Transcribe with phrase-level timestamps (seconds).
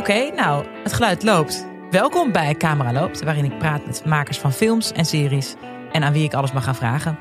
[0.00, 1.66] Oké, nou, het geluid loopt.
[1.90, 5.54] Welkom bij Camera Loopt, waarin ik praat met makers van films en series
[5.92, 7.18] en aan wie ik alles mag gaan vragen.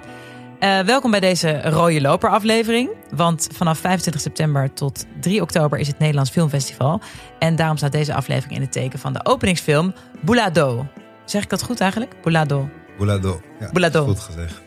[0.59, 2.89] Uh, welkom bij deze Rode Loper aflevering.
[3.15, 7.01] Want vanaf 25 september tot 3 oktober is het Nederlands Filmfestival.
[7.39, 10.85] En daarom staat deze aflevering in het teken van de openingsfilm Boulado.
[11.25, 12.21] Zeg ik dat goed eigenlijk?
[12.21, 12.69] Boulado.
[12.97, 13.41] Boulado.
[13.59, 14.05] Ja, Boulado.
[14.05, 14.61] Goed gezegd.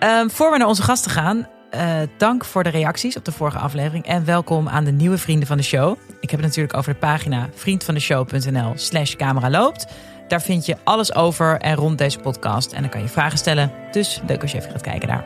[0.00, 3.58] Um, voor we naar onze gasten gaan, uh, dank voor de reacties op de vorige
[3.58, 4.04] aflevering.
[4.04, 5.98] En welkom aan de nieuwe vrienden van de show.
[6.20, 9.86] Ik heb het natuurlijk over de pagina vriendvandeshow.nl slash camera loopt.
[10.28, 12.72] Daar vind je alles over en rond deze podcast.
[12.72, 13.72] En dan kan je vragen stellen.
[13.90, 15.24] Dus leuk als je even gaat kijken daar.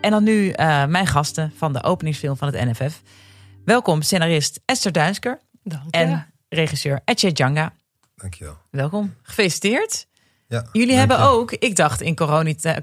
[0.00, 3.02] En dan nu uh, mijn gasten van de openingsfilm van het NFF.
[3.64, 5.40] Welkom scenarist Esther Duinsker.
[5.62, 5.90] Dank je.
[5.90, 7.72] En regisseur Etje Djanga.
[8.16, 8.56] Dankjewel.
[8.70, 9.14] Welkom.
[9.22, 10.06] Gefeliciteerd.
[10.52, 11.24] Ja, jullie hebben je.
[11.24, 12.16] ook, ik dacht in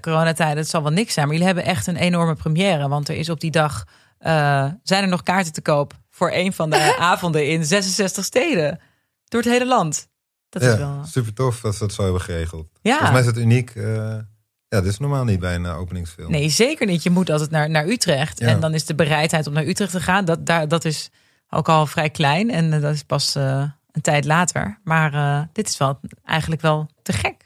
[0.01, 2.87] coronatijden, het zal wel niks zijn, maar jullie hebben echt een enorme première.
[2.87, 3.83] Want er is op die dag,
[4.21, 8.79] uh, zijn er nog kaarten te koop voor een van de avonden in 66 steden.
[9.25, 10.07] Door het hele land.
[10.49, 11.05] Dat ja, is wel...
[11.05, 12.67] super tof dat ze dat zo hebben geregeld.
[12.81, 12.91] Ja.
[12.91, 13.75] Volgens mij is het uniek.
[13.75, 13.85] Uh,
[14.67, 16.31] ja, dit is normaal niet bij een uh, openingsfilm.
[16.31, 17.03] Nee, zeker niet.
[17.03, 18.39] Je moet altijd naar, naar Utrecht.
[18.39, 18.47] Ja.
[18.47, 21.09] En dan is de bereidheid om naar Utrecht te gaan, dat, daar, dat is
[21.49, 22.51] ook al vrij klein.
[22.51, 24.79] En uh, dat is pas een tijd later.
[24.83, 27.38] Maar dit is wel eigenlijk wel te gek.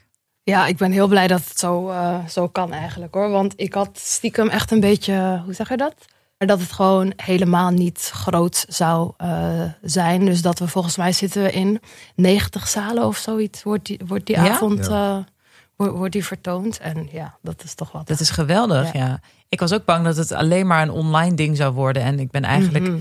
[0.44, 3.30] Ja, ik ben heel blij dat het zo, uh, zo kan eigenlijk hoor.
[3.30, 5.94] Want ik had stiekem echt een beetje, hoe zeg je dat?
[6.38, 10.24] Dat het gewoon helemaal niet groot zou uh, zijn.
[10.24, 11.80] Dus dat we volgens mij zitten we in
[12.14, 13.62] 90 zalen of zoiets.
[13.62, 14.48] Wordt die, wordt die Ja?
[14.50, 15.16] avond Ja.
[15.18, 15.24] uh,
[15.76, 16.78] wordt, wordt die vertoond.
[16.78, 18.06] En ja, dat is toch wat.
[18.06, 19.06] Dat is geweldig, ja.
[19.06, 19.20] Ja.
[19.48, 22.02] Ik was ook bang dat het alleen maar een online ding zou worden.
[22.02, 22.98] En ik ben eigenlijk, Mhm.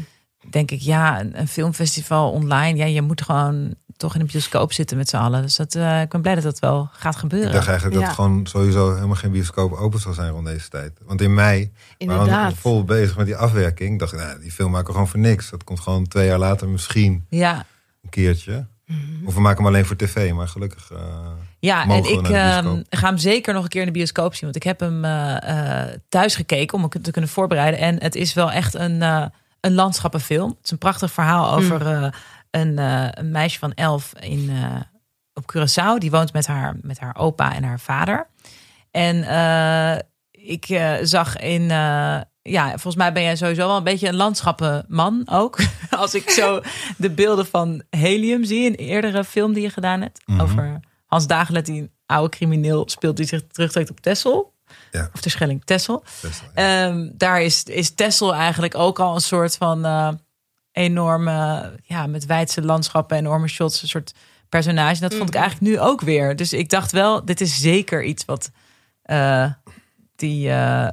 [0.50, 2.78] Denk ik, ja, een, een filmfestival online.
[2.78, 5.42] Ja, je moet gewoon toch in een bioscoop zitten met z'n allen.
[5.42, 7.48] Dus dat, uh, ik ben blij dat dat wel gaat gebeuren.
[7.50, 8.14] Ik dacht eigenlijk dat Ja.
[8.16, 10.92] gewoon sowieso helemaal geen bioscoop open zou zijn rond deze tijd.
[11.06, 12.54] Want in mei waren we Inderdaad.
[12.54, 13.94] vol bezig met die afwerking.
[13.94, 15.50] Ik dacht, nou, die film maken we gewoon voor niks.
[15.50, 17.66] Dat komt gewoon twee jaar later misschien Ja,
[18.04, 18.66] een keertje.
[18.86, 19.26] Mhm.
[19.28, 20.90] Of we maken hem alleen voor tv, maar gelukkig.
[20.94, 21.00] uh,
[21.60, 22.86] ja Mogen en we ik naar de ehm, bioscoop?
[22.90, 24.42] ga hem zeker nog een keer in de bioscoop zien.
[24.44, 27.80] Want ik heb hem eh, eh, thuis gekeken om me te kunnen voorbereiden.
[27.80, 29.26] En het is wel echt een, eh,
[29.64, 30.50] een landschappenfilm.
[30.50, 32.08] Het is een prachtig verhaal over eh,
[32.52, 34.82] een, eh, een meisje van elf in, eh,
[35.34, 35.98] op Curaçao.
[35.98, 38.28] Die woont met haar, met haar opa en haar vader.
[38.92, 39.18] En
[40.32, 40.66] ik
[41.02, 41.64] zag in.
[42.42, 45.60] ja, volgens mij ben jij sowieso wel een beetje een landschappenman ook.
[45.90, 46.62] Als ik zo
[46.98, 50.22] de beelden van Helium zie, een eerdere film die je gedaan hebt.
[50.26, 50.42] Mhm.
[50.42, 54.54] Over Hans Dagelet, die een oude crimineel speelt die zich terugtrekt op Texel.
[54.94, 55.10] Ja.
[55.14, 55.64] Of de Schelling
[56.56, 56.88] ja.
[56.88, 60.10] Ehm, daar is, is Texel eigenlijk ook al een soort van eh,
[60.72, 64.14] enorme, ja, met wijdse landschappen, enorme shots, een soort
[64.50, 65.00] personage.
[65.00, 65.44] Dat vond ik Mhm.
[65.44, 66.36] eigenlijk nu ook weer.
[66.36, 68.52] Dus ik dacht wel, dit is zeker iets wat
[69.02, 69.52] eh,
[70.16, 70.88] die, eh,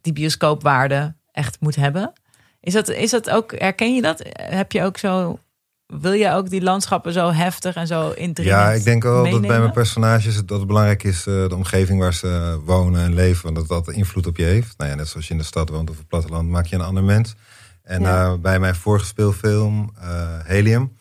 [0.00, 2.12] die bioscoopwaarde echt moet hebben.
[2.60, 4.22] Is dat, is dat ook, herken je dat?
[4.32, 5.38] Heb je ook zo,
[5.86, 9.40] wil je ook die landschappen zo heftig en zo indringend Ja, ik denk wel dat
[9.40, 13.14] bij mijn personages het- dat het belangrijk is eh, de omgeving waar ze wonen en
[13.14, 13.42] leven.
[13.52, 14.74] Want dat dat invloed op je heeft.
[14.78, 16.74] Nou ja, net zoals je in de stad woont of op het platteland, maak je
[16.76, 17.34] een ander mens.
[17.82, 18.24] En Ja.
[18.24, 20.08] eh, bij mijn vorige speelfilm, eh,
[20.44, 20.92] Helium,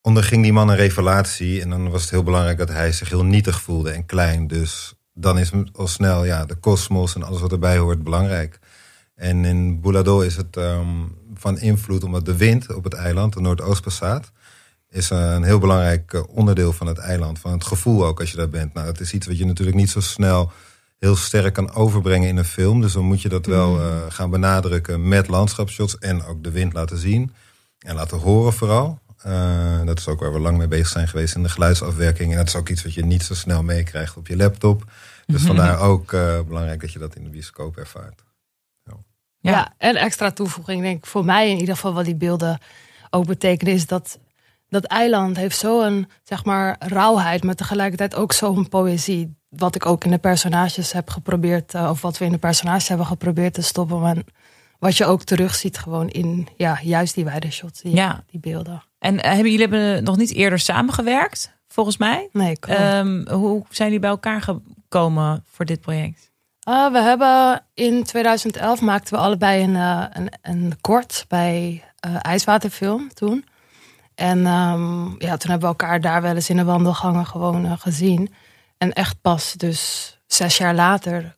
[0.00, 1.60] onderging die man een revelatie.
[1.60, 4.46] En dan was het heel belangrijk dat hij zich heel nietig voelde en klein.
[4.46, 8.58] Dus dan is al snel ja, de kosmos en alles wat erbij hoort belangrijk.
[9.22, 10.88] En in Boulado is het ehm,
[11.34, 14.32] van invloed omdat de wind op het eiland, de Noordoostpassaat,
[14.90, 17.38] is een heel belangrijk eh, onderdeel van het eiland.
[17.38, 18.74] Van het gevoel ook als je daar bent.
[18.74, 20.52] Nou, dat is iets wat je natuurlijk niet zo snel
[20.98, 22.80] heel sterk kan overbrengen in een film.
[22.80, 26.72] Dus dan moet je dat wel eh, gaan benadrukken met landschapsshots en ook de wind
[26.72, 27.32] laten zien.
[27.78, 28.98] En laten horen vooral.
[29.18, 32.30] Eh, dat is ook waar we lang mee bezig zijn geweest in de geluidsafwerking.
[32.30, 34.84] En dat is ook iets wat je niet zo snel meekrijgt op je laptop.
[35.26, 36.10] Dus vandaar ook
[36.46, 38.22] belangrijk dat je dat in de bioscoop ervaart.
[39.42, 39.50] Ja.
[39.50, 39.72] Ja.
[39.78, 42.58] en extra toevoeging, denk ik, voor mij in ieder geval wat die beelden
[43.10, 44.18] ook betekenen, is dat
[44.68, 49.34] dat eiland heeft zo'n, zeg maar, rauwheid, maar tegelijkertijd ook zo'n poëzie.
[49.48, 52.88] Wat ik ook in de personages heb geprobeerd, eh, of wat we in de personages
[52.88, 54.00] hebben geprobeerd te stoppen.
[54.00, 54.16] Maar
[54.78, 58.24] wat je ook terugziet gewoon in, ja, juist die wijde shots, die, Ja.
[58.30, 58.82] die beelden.
[58.98, 62.28] En eh, hebben jullie hebben nog niet eerder samengewerkt, volgens mij?
[62.32, 62.56] Nee.
[62.60, 66.30] Ehm, hoe zijn jullie bij elkaar gekomen voor dit project?
[66.68, 72.16] Uh, we hebben in 2011 maakten we allebei een, uh, een, een kort bij uh,
[72.20, 73.44] IJswaterfilm toen.
[74.14, 77.72] En um, ja, toen hebben we elkaar daar wel eens in de wandelgangen gewoon uh,
[77.78, 78.34] gezien.
[78.78, 81.36] En echt pas dus zes jaar later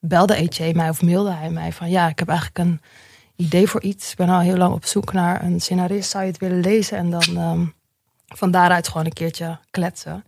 [0.00, 2.80] belde EJ mij of mailde hij mij van ja, ik heb eigenlijk een
[3.36, 4.10] idee voor iets.
[4.10, 6.10] Ik ben al heel lang op zoek naar een scenarist.
[6.10, 6.98] Zou je het willen lezen?
[6.98, 7.74] En dan um,
[8.26, 10.24] van daaruit gewoon een keertje kletsen.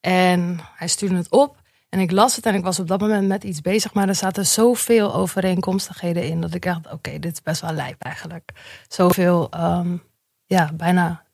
[0.00, 1.57] En hij stuurde het op.
[1.88, 4.14] En ik las het en ik was op dat moment met iets bezig, maar er
[4.14, 8.50] zaten zoveel overeenkomstigheden in dat ik dacht, oké, dit is best wel lijp eigenlijk.
[8.88, 9.96] Zoveel, ehm,
[10.46, 11.24] ja, bijna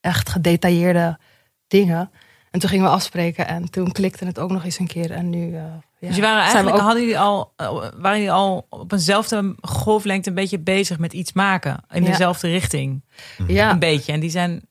[0.00, 1.18] echt gedetailleerde
[1.66, 2.10] dingen.
[2.50, 5.10] En toen gingen we afspreken en toen klikte het ook nog eens een keer.
[5.10, 5.62] En nu, uh,
[5.98, 7.52] ja, dus je waren eigenlijk, hadden jullie al,
[7.96, 13.04] waren jullie al op eenzelfde golflengte een beetje bezig met iets maken in dezelfde richting?
[13.46, 13.70] Ja.
[13.70, 14.12] Een beetje.
[14.12, 14.62] En die zijn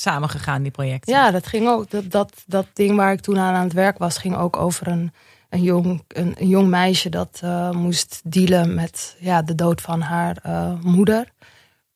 [0.00, 1.12] samengegaan, die projecten.
[1.12, 1.90] Ja, dat ging ook.
[1.90, 4.88] Dat, dat, dat ding waar ik toen aan aan het werk was, ging ook over
[4.88, 5.12] een,
[5.48, 10.00] een, jong, een, een jong meisje dat uh, moest dealen met ja, de dood van
[10.00, 11.28] haar uh, moeder.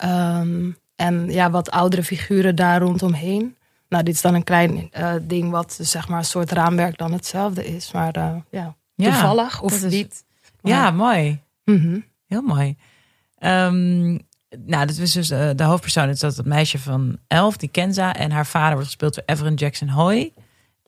[0.05, 3.57] Um, en ja, wat oudere figuren daar rondomheen.
[3.89, 7.13] Nou, dit is dan een klein uh, ding wat zeg maar een soort raamwerk dan
[7.13, 7.93] hetzelfde is.
[7.93, 10.25] Maar ja, toevallig of is, niet.
[10.63, 11.41] Ja, mooi.
[11.65, 12.05] Mm -hmm.
[12.27, 12.77] Heel mooi.
[13.39, 14.27] Um,
[14.67, 16.05] nou, dat is dus uh, de hoofdpersoon.
[16.05, 18.15] Het is dat het meisje van elf, die Kenza.
[18.15, 20.33] En haar vader wordt gespeeld door Everon Jackson Hoy.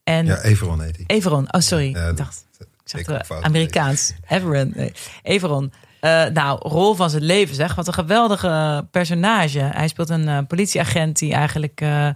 [0.05, 1.05] En ja, Everon heet hij.
[1.07, 1.91] Everon, oh sorry.
[1.91, 4.13] Ja, ik dacht, ik zag fout Amerikaans.
[4.29, 4.93] Everon, nee.
[5.23, 5.73] Everon.
[6.01, 7.75] Uh, nou, rol van zijn leven zeg.
[7.75, 9.59] Wat een geweldige personage.
[9.59, 12.09] Hij speelt een uh, politieagent die eigenlijk uh,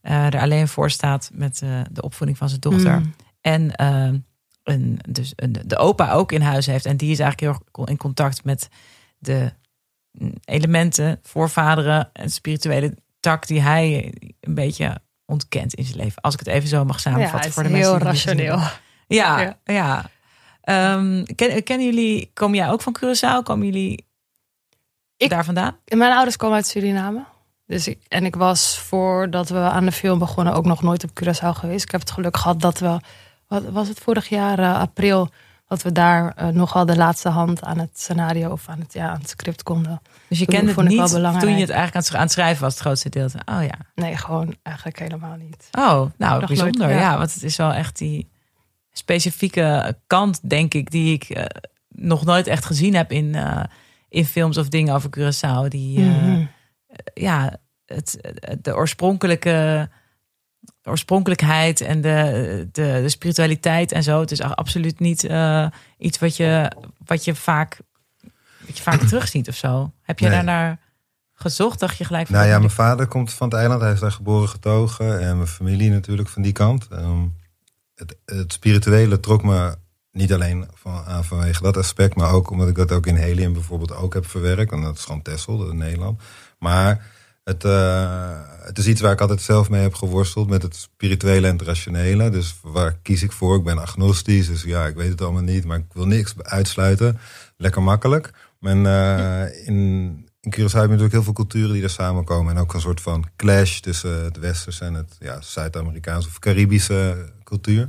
[0.00, 2.98] er alleen voor staat met de opvoeding van zijn dochter.
[2.98, 3.14] Mm.
[3.40, 3.72] En
[4.62, 6.86] een, dus een, de opa ook in huis heeft.
[6.86, 8.68] En die is eigenlijk heel erg in contact met
[9.18, 9.52] de
[10.44, 16.22] elementen, voorvaderen en spirituele tak die hij een beetje ontkent in zijn leven.
[16.22, 18.08] Als ik het even zo mag samenvatten ja, voor de heel mensen.
[18.08, 18.58] rationeel.
[19.06, 19.58] Ja, ja.
[19.64, 20.10] ja.
[20.94, 23.42] Um, ken, kennen jullie, kom jij ook van Curaçao?
[23.42, 24.06] Komen jullie
[25.16, 25.76] ik, daar vandaan?
[25.84, 27.24] Mijn ouders komen uit Suriname.
[27.66, 31.10] Dus ik, en ik was voordat we aan de film begonnen ook nog nooit op
[31.10, 31.84] Curaçao geweest.
[31.84, 33.00] Ik heb het geluk gehad dat we,
[33.48, 35.30] wat was het vorig jaar, uh, april,
[35.68, 39.08] dat we daar uh, nogal de laatste hand aan het scenario of aan het, ja,
[39.08, 40.02] aan het script konden.
[40.28, 43.08] Dus je kende het niet toen je het eigenlijk aan het schrijven was, het grootste
[43.08, 43.28] deel.
[43.44, 43.78] Oh ja.
[43.94, 45.68] Nee, gewoon eigenlijk helemaal niet.
[45.72, 46.80] Oh, nou Nog bijzonder.
[46.80, 47.00] nooit, ja.
[47.00, 47.18] ja.
[47.18, 48.28] want het is wel echt die
[48.92, 51.44] specifieke kant, denk ik, die ik uh,
[51.88, 53.62] nog nooit echt gezien heb in, uh,
[54.08, 55.68] in films of dingen over Curaçao.
[55.68, 56.48] Die, Mm -hmm.
[57.14, 58.18] ja, het,
[58.62, 59.88] de oorspronkelijke
[60.84, 64.20] oorspronkelijkheid en de, de, de, spiritualiteit en zo.
[64.20, 65.66] Het is absoluut niet uh,
[65.98, 66.72] iets wat je,
[67.04, 67.78] wat je vaak,
[68.66, 69.92] wat je vaak terugziet of zo.
[70.02, 70.34] Heb je Nee.
[70.34, 70.78] daar naar
[71.34, 71.80] gezocht?
[71.80, 72.36] Dacht je gelijk van...
[72.36, 73.80] Nou ja, mijn vader komt van het eiland.
[73.80, 75.20] Hij is daar geboren getogen.
[75.20, 76.88] En mijn familie natuurlijk van die kant.
[76.92, 77.36] Um,
[77.94, 79.74] het, het spirituele trok me
[80.12, 82.14] niet alleen van, aan vanwege dat aspect.
[82.16, 84.72] Maar ook omdat ik dat ook in Helium bijvoorbeeld ook heb verwerkt.
[84.72, 86.22] En dat is gewoon Texel, dat is Nederland.
[86.58, 87.06] Maar
[87.50, 90.48] het, uh, het is iets waar ik altijd zelf mee heb geworsteld.
[90.48, 92.30] Met het spirituele en het rationele.
[92.30, 93.56] Dus waar kies ik voor?
[93.56, 94.46] Ik ben agnostisch.
[94.46, 95.64] Dus ja, ik weet het allemaal niet.
[95.64, 97.18] Maar ik wil niks uitsluiten.
[97.56, 98.30] Lekker makkelijk.
[98.60, 99.76] En uh, in,
[100.40, 102.54] in Curaçao heb je natuurlijk heel veel culturen die er samenkomen.
[102.54, 107.32] En ook een soort van clash tussen het westerse en het ja, Zuid-Amerikaanse of Caribische
[107.44, 107.88] cultuur.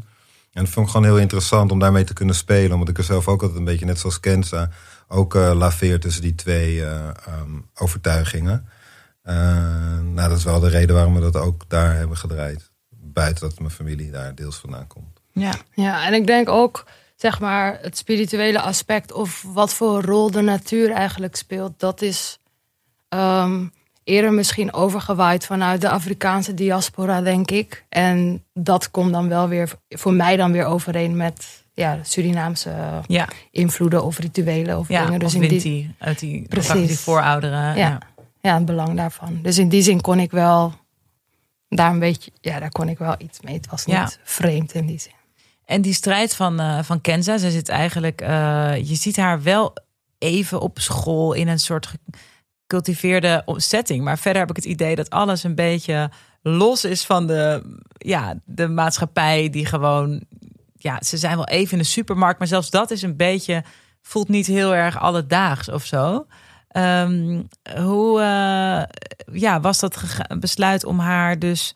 [0.52, 2.72] En dat vond ik gewoon heel interessant om daarmee te kunnen spelen.
[2.72, 4.70] Omdat ik er zelf ook altijd een beetje, net zoals Kenza,
[5.08, 7.10] ook uh, laveer tussen die twee uh,
[7.42, 8.68] um, overtuigingen.
[9.28, 9.34] Uh,
[10.00, 12.72] nou, dat is wel de reden waarom we dat ook daar hebben gedraaid.
[12.90, 15.22] Buiten dat mijn familie daar deels vandaan komt.
[15.32, 16.86] Ja, Ja, en ik denk ook,
[17.16, 22.40] zeg maar, het spirituele aspect of wat voor rol de natuur eigenlijk speelt, dat is
[23.10, 23.72] um,
[24.04, 27.86] eerder misschien overgewaaid vanuit de Afrikaanse diaspora, denk ik.
[27.90, 33.28] En dat komt dan wel weer voor mij dan weer overeen met ja, Surinaamse ja,
[33.52, 35.04] invloeden of rituelen of ja.
[35.04, 35.20] dingen.
[35.20, 36.88] Dus of in die, uit die, Precies.
[36.88, 37.60] die voorouderen.
[37.60, 37.76] Ja.
[37.76, 38.00] Ja.
[38.42, 39.40] Ja, het belang daarvan.
[39.42, 40.74] Dus in die zin kon ik wel
[41.70, 43.56] daar een beetje, ja, daar kon ik wel iets mee.
[43.56, 44.10] Het was niet Ja.
[44.24, 45.12] vreemd in die zin.
[45.66, 49.74] En die strijd van, uh, van Kenza, ze zit eigenlijk, uh, je ziet haar wel
[50.18, 51.90] even op school in een soort
[52.66, 54.04] gecultiveerde setting.
[54.04, 58.36] Maar verder heb ik het idee dat alles een beetje los is van de, ja,
[58.46, 60.24] de maatschappij die gewoon,
[60.74, 63.64] ja, ze zijn wel even in de supermarkt, maar zelfs dat is een beetje,
[64.02, 66.26] voelt niet heel erg alledaags of zo.
[66.78, 68.84] Um, hoe uh,
[69.40, 70.02] ja, was dat
[70.40, 71.76] besluit om haar dus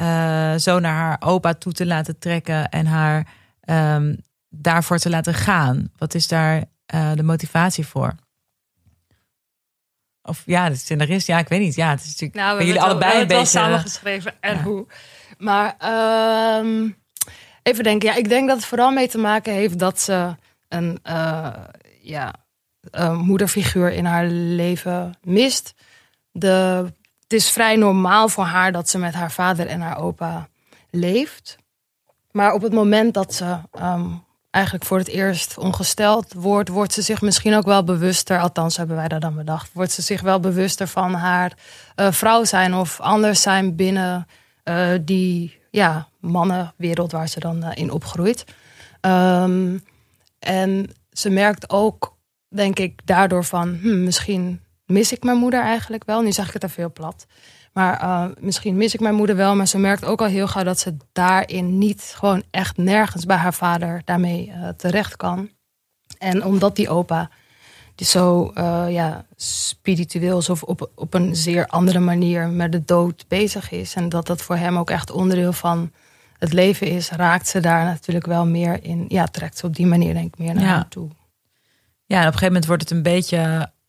[0.00, 3.26] uh, zo naar haar opa toe te laten trekken en haar
[3.64, 4.16] um,
[4.48, 5.90] daarvoor te laten gaan?
[5.96, 8.14] Wat is daar uh, de motivatie voor?
[10.22, 11.74] Of ja, de scenarist, ja, ik weet niet.
[11.74, 14.62] Ja, het is natuurlijk nou, bij jullie allebei een beetje samengeschreven en ja.
[14.62, 14.86] hoe.
[15.38, 15.76] Maar
[16.58, 16.96] um,
[17.62, 20.36] even denken, ja, ik denk dat het vooral mee te maken heeft dat ze
[20.68, 20.98] een
[22.00, 22.41] ja,
[22.90, 25.74] een moederfiguur in haar leven mist.
[26.32, 26.84] De,
[27.22, 30.48] het is vrij normaal voor haar dat ze met haar vader en haar opa
[30.90, 31.56] leeft.
[32.30, 37.02] Maar op het moment dat ze um, eigenlijk voor het eerst ongesteld wordt, wordt ze
[37.02, 40.40] zich misschien ook wel bewuster, althans hebben wij dat dan bedacht, wordt ze zich wel
[40.40, 41.52] bewuster van haar
[41.96, 44.26] uh, vrouw zijn of anders zijn binnen
[44.64, 48.44] uh, die ja, mannenwereld waar ze dan uh, in opgroeit.
[49.00, 49.78] Ehm,
[50.38, 52.16] en ze merkt ook,
[52.52, 53.78] denk ik, daardoor van...
[53.80, 56.20] Hm, misschien mis ik mijn moeder eigenlijk wel.
[56.20, 57.26] Nu zeg ik het er veel plat.
[57.72, 59.56] Maar uh, misschien mis ik mijn moeder wel.
[59.56, 62.12] Maar ze merkt ook al heel gauw dat ze daarin niet...
[62.16, 65.50] gewoon echt nergens bij haar vader daarmee uh, terecht kan.
[66.18, 67.30] En omdat die opa
[67.94, 73.24] die zo uh, ja, spiritueel of op, op een zeer andere manier met de dood
[73.28, 73.94] bezig is.
[73.94, 75.90] En dat dat voor hem ook echt onderdeel van
[76.38, 79.04] het leven is, raakt ze daar natuurlijk wel meer in.
[79.08, 80.86] Ja, trekt ze op die manier denk ik meer naar ja.
[80.88, 81.08] toe.
[82.12, 83.38] Ja, en op een gegeven moment wordt het een beetje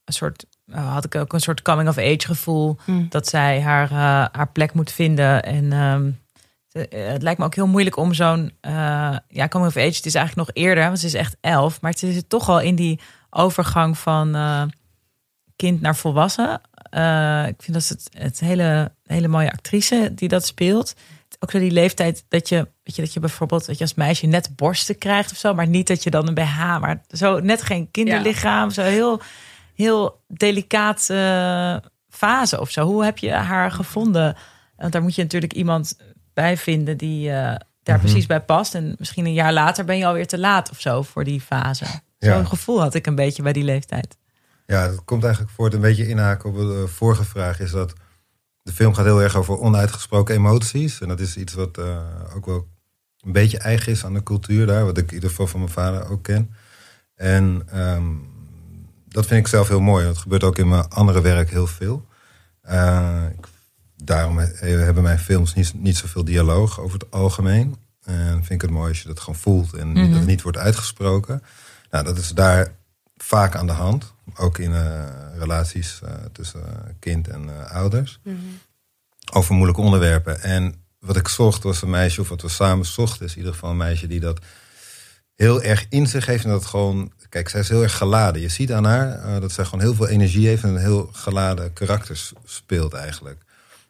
[0.06, 0.46] een soort.
[0.72, 2.77] Had ik ook een soort coming of age gevoel.
[2.86, 3.06] Mm.
[3.10, 3.98] Dat zij haar, uh,
[4.32, 5.44] haar plek moet vinden.
[5.44, 6.20] En um,
[6.89, 8.51] het lijkt me ook heel moeilijk om zo'n.
[8.62, 9.96] Ja, coming of age.
[9.96, 11.82] Het is eigenlijk nog eerder, want ze is echt elf.
[11.82, 13.00] Maar het is toch al in die
[13.30, 14.32] overgang van
[15.56, 16.62] kind naar volwassen.
[17.48, 20.94] Ik vind dat het, het hele, hele mooie actrice die dat speelt.
[21.44, 24.26] Ook zo die leeftijd dat je, weet je, dat je bijvoorbeeld dat je als meisje
[24.26, 27.62] net borsten krijgt of zo, maar niet dat je dan een BH, maar zo net
[27.62, 28.74] geen kinderlichaam, ja.
[28.74, 29.22] zo heel,
[29.74, 31.78] heel delicaat uh,
[32.10, 32.86] fase of zo.
[32.86, 34.36] Hoe heb je haar gevonden?
[34.76, 35.98] Want daar moet je natuurlijk iemand
[36.34, 38.00] bij vinden die uh, daar mm-hmm.
[38.00, 38.76] precies bij past.
[38.76, 41.86] En misschien een jaar later ben je alweer te laat of zo voor die fase.
[42.20, 44.18] Zo'n gevoel had ik een beetje bij die leeftijd.
[44.66, 47.60] Ja, dat komt eigenlijk voort een beetje inhaken op de vorige vraag.
[47.60, 47.94] Is dat
[48.63, 51.01] de film gaat heel erg over onuitgesproken emoties.
[51.01, 51.98] En dat is iets wat uh,
[52.36, 52.67] ook wel
[53.20, 54.86] een beetje eigen is aan de cultuur daar.
[54.86, 56.53] Wat ik in ieder geval van mijn vader ook ken.
[57.15, 58.32] En um,
[59.08, 60.05] dat vind ik zelf heel mooi.
[60.05, 62.05] Dat gebeurt ook in mijn andere werk heel veel.
[62.70, 63.48] Uh, ik,
[63.96, 67.75] daarom hebben mijn films niet, niet zoveel dialoog over het algemeen.
[68.03, 70.10] En vind ik het mooi als je dat gewoon voelt en mm-hmm.
[70.10, 71.43] dat het niet wordt uitgesproken.
[71.91, 72.75] Nou, dat is daar
[73.17, 74.12] vaak aan de hand.
[74.36, 75.04] Ook in uh,
[75.38, 76.63] relaties uh, tussen
[77.00, 78.20] kind en ouders.
[78.24, 78.60] Mm-hmm.
[79.32, 80.42] Over moeilijke onderwerpen.
[80.42, 83.54] En wat ik zocht was een meisje, of wat we samen zochten, is in ieder
[83.54, 84.40] geval een meisje die dat
[85.36, 86.44] heel erg in zich heeft.
[86.44, 88.42] En dat gewoon, kijk, zij is heel erg geladen.
[88.42, 91.74] Je ziet aan haar dat zij gewoon heel veel energie heeft en een heel geladen
[91.74, 93.42] karakter speelt eigenlijk.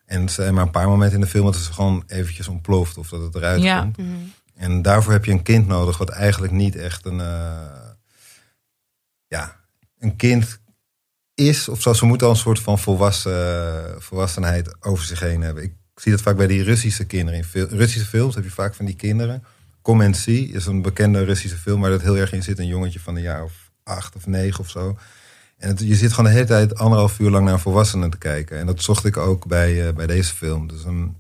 [0.06, 3.10] En zijn maar een paar momenten in de film dat ze gewoon eventjes ontploft of
[3.10, 3.82] dat het eruit ja.
[3.82, 3.98] komt.
[3.98, 4.34] Mm-hmm.
[4.56, 7.22] En daarvoor heb je een kind nodig wat eigenlijk niet echt een
[9.28, 9.63] ja,
[10.04, 10.60] een kind
[11.34, 15.64] is, of zo, ze moeten al een soort van volwassen, volwassenheid over zich heen hebben.
[15.64, 17.40] Ik zie dat vaak bij die Russische kinderen.
[17.40, 19.44] In veel, Russische films heb je vaak van die kinderen.
[19.82, 22.60] Come See is een bekende Russische film waar dat heel erg in zit.
[22.60, 24.98] Een jongetje van een jaar of acht of negen of zo.
[25.58, 28.58] En je zit gewoon de hele tijd anderhalf uur lang naar een volwassene te kijken.
[28.58, 30.68] En dat zocht ik ook bij, uh, bij deze film.
[30.68, 31.18] Dus een,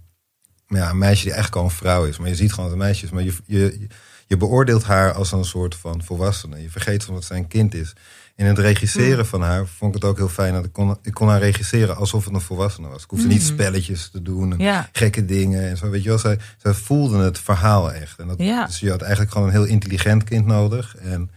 [0.67, 2.17] ja, een meisje die eigenlijk al een vrouw is.
[2.17, 3.11] Maar je ziet gewoon dat een meisje is.
[3.11, 3.87] Maar je,
[4.27, 6.61] je, beoordeelt haar als een soort van volwassene.
[6.61, 7.93] Je vergeet van dat zij een kind is.
[8.35, 9.25] In het regisseren mm.
[9.25, 11.95] van haar vond ik het ook heel fijn dat ik kon, ik kon haar regisseren
[11.95, 13.03] alsof het een volwassene was.
[13.03, 14.89] Ik hoefde niet spelletjes te doen en ja.
[14.91, 15.89] gekke dingen en zo.
[15.89, 18.19] Weet je wel, zij, zij voelde het verhaal echt.
[18.19, 18.65] En dat, ja.
[18.65, 20.95] Dus je had eigenlijk gewoon een heel intelligent kind nodig.
[20.95, 21.31] En,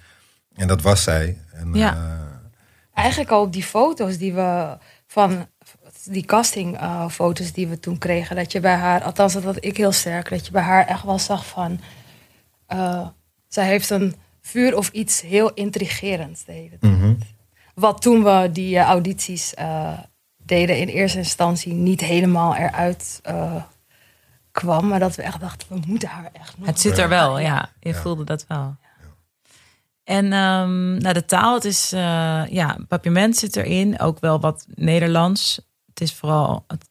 [0.54, 1.38] en dat was zij.
[1.52, 1.94] En, ja.
[1.94, 2.36] uh,
[2.92, 5.46] Eigenlijk al op die foto's die we van
[6.04, 9.76] die castingfoto's uh, die we toen kregen, dat je bij haar, althans dat had ik
[9.76, 11.80] heel sterk, dat je bij haar echt wel zag van,
[12.68, 13.06] uh,
[13.48, 14.14] zij heeft een
[14.46, 16.78] vuur of iets heel intrigerends deden.
[16.80, 17.18] Mm-hmm.
[17.74, 19.98] Wat toen we die uh, audities uh,
[20.36, 23.62] deden in eerste instantie niet helemaal eruit uh,
[24.50, 24.88] kwam.
[24.88, 26.66] Maar dat we echt dachten, we moeten haar echt nog...
[26.66, 27.72] Het zit er wel, ja.
[27.80, 28.00] Je ja.
[28.00, 28.76] voelde dat wel.
[28.80, 29.08] Ja.
[30.04, 31.90] En um, nou, de taal, het is...
[32.50, 34.00] ja, papierment zit erin.
[34.00, 35.60] Ook wel wat Nederlands.
[35.86, 36.88] Het is vooral het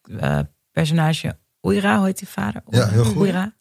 [0.72, 2.64] personage Oira, hoe heet die vader?
[2.70, 3.16] Ja, heel goed.
[3.16, 3.54] Oira.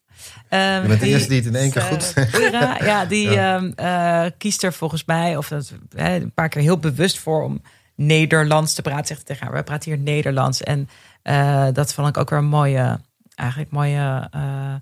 [0.54, 2.34] Um, je bent de eerste die het in één keer goed zegt.
[2.38, 3.56] Oira, ja, die ja.
[3.56, 7.42] Um, uh, kiest er volgens mij, of dat, hè, een paar keer heel bewust voor
[7.42, 7.62] om
[7.94, 9.06] Nederlands te praten.
[9.06, 10.62] Zegt tegen haar, we praten hier Nederlands.
[10.62, 10.88] En
[11.22, 13.00] uh, dat vond ik ook weer een mooie,
[13.34, 14.74] eigenlijk mooie uh,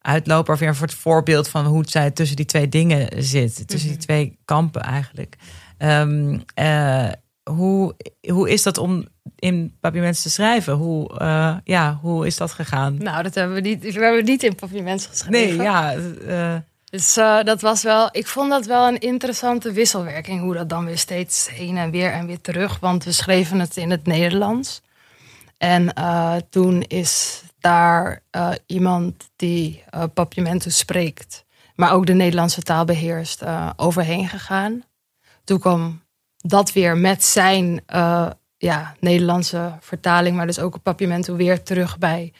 [0.00, 0.54] uitloper.
[0.54, 3.68] Of weer voor het voorbeeld van hoe zij tussen die twee dingen zit.
[3.68, 5.36] Tussen die twee kampen eigenlijk.
[5.78, 6.44] Um,
[7.50, 7.96] hoe,
[8.30, 9.08] hoe is dat om
[9.44, 10.74] in Papiermens te schrijven?
[10.74, 12.96] Hoe, uh, ja, hoe is dat gegaan?
[12.98, 15.56] Nou, dat hebben we niet, we hebben niet in Papiermens geschreven.
[15.56, 15.94] Nee, ja.
[15.96, 16.54] Uh...
[16.84, 20.40] Dus uh, dat was wel, ik vond dat wel een interessante wisselwerking.
[20.40, 22.78] Hoe dat dan weer steeds heen en weer en weer terug.
[22.80, 24.82] Want we schreven het in het Nederlands.
[25.58, 25.94] En
[26.50, 28.20] toen is daar
[28.66, 29.84] iemand die
[30.14, 33.42] Papiamento spreekt, maar ook de Nederlandse taal beheerst,
[33.76, 34.82] overheen gegaan.
[35.44, 36.02] Toen kwam
[36.36, 38.30] dat weer met zijn uh,
[38.64, 42.32] ja, Nederlandse vertaling, maar dus ook op Papiamento weer terug bij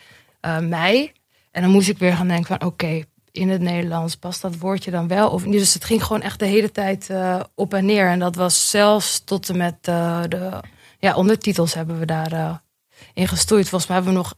[0.43, 1.13] uh, mij.
[1.51, 4.59] En dan moest ik weer gaan denken van oké, okay, in het Nederlands past dat
[4.59, 5.31] woordje dan wel?
[5.31, 5.59] Of niet?
[5.59, 8.09] Dus het ging gewoon echt de hele tijd uh, op en neer.
[8.09, 10.61] En dat was zelfs tot en met de
[10.99, 12.63] ja, ondertitels hebben we daar
[13.15, 13.69] in gestoeid.
[13.69, 14.35] Volgens mij hebben we nog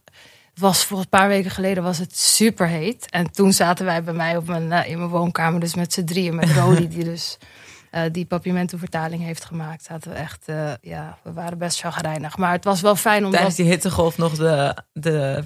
[0.57, 3.09] was voor een paar weken geleden was het super heet.
[3.09, 6.03] En toen zaten wij bij mij op mijn, eh, in mijn woonkamer, dus met z'n
[6.03, 7.37] drieën, met Rodi, die dus
[7.91, 9.83] eh, die Papiamento-vertaling heeft gemaakt.
[9.83, 12.37] Zaten we echt, eh, ja, we waren best chagrijnig.
[12.37, 15.43] Maar het was wel fijn om Tijdens die hittegolf nog de, de,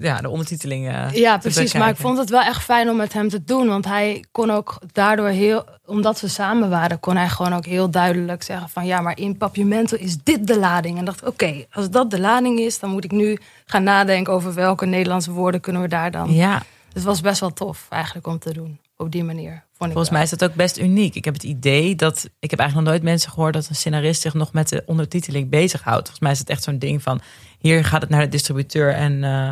[0.00, 1.72] ja, de ondertiteling eh, Ja, precies.
[1.72, 3.68] Maar ik vond het wel echt fijn om met hem te doen.
[3.68, 7.90] Want hij kon ook daardoor heel, omdat we samen waren, kon hij gewoon ook heel
[7.90, 10.98] duidelijk zeggen van ja, maar in Papiamento is dit de lading.
[10.98, 14.54] En dacht, oké, als dat de lading is, dan moet ik nu gaan nadenken over
[14.54, 16.32] welke Nederlandse woorden kunnen we daar dan.
[16.32, 18.78] Ja, Dus het was best wel tof eigenlijk om te doen.
[19.04, 19.50] Op die manier.
[19.52, 21.14] Vond ik volgens mij is dat ook best uniek.
[21.14, 24.20] Ik heb het idee dat, ik heb eigenlijk nog nooit mensen gehoord dat een scenarist
[24.20, 26.00] zich nog met de ondertiteling bezighoudt.
[26.00, 27.20] Volgens mij is het echt zo'n ding van,
[27.58, 29.50] hier gaat het naar de distributeur en eh,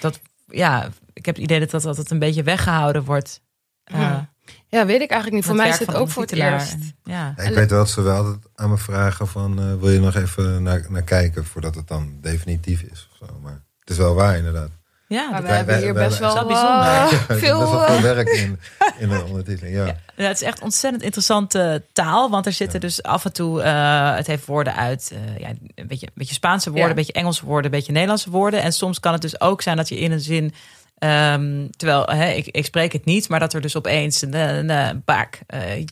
[0.00, 3.40] dat, ja, ik heb het idee dat dat altijd een beetje weggehouden wordt.
[3.84, 4.34] Eh, Ja.
[4.68, 5.44] Ja, weet ik eigenlijk niet.
[5.44, 6.72] Voor mij is het ook voor het eerst.
[6.72, 7.34] En- Ja.
[7.36, 9.58] Ja, ik weet wel dat ze wel altijd aan me vragen van...
[9.58, 13.08] eh, wil je nog even naar, naar kijken voordat het dan definitief is?
[13.12, 13.38] Of zo.
[13.42, 14.70] Maar het is wel waar inderdaad.
[15.08, 16.82] Ja, Maar dat- we hebben wij- hier wij- best wel bijzonder.
[16.82, 17.58] eh, Er veel...
[17.58, 18.58] best wel eh, veel werk in,
[18.98, 19.76] in de ondertiteling.
[19.76, 19.84] Ja.
[20.16, 22.30] Ja, het is echt ontzettend interessante taal.
[22.30, 23.62] Want er zitten dus af en toe...
[23.62, 26.90] eh, het heeft woorden uit eh, ja, een, beetje, een beetje Spaanse woorden, Ja.
[26.90, 28.62] een beetje Engelse woorden, een beetje Nederlandse woorden.
[28.62, 30.54] En soms kan het dus ook zijn dat je in een zin...
[30.98, 34.68] ehm, terwijl hè, ik, ik spreek het niet, maar dat er dus opeens een, een,
[34.70, 35.84] een baak eh,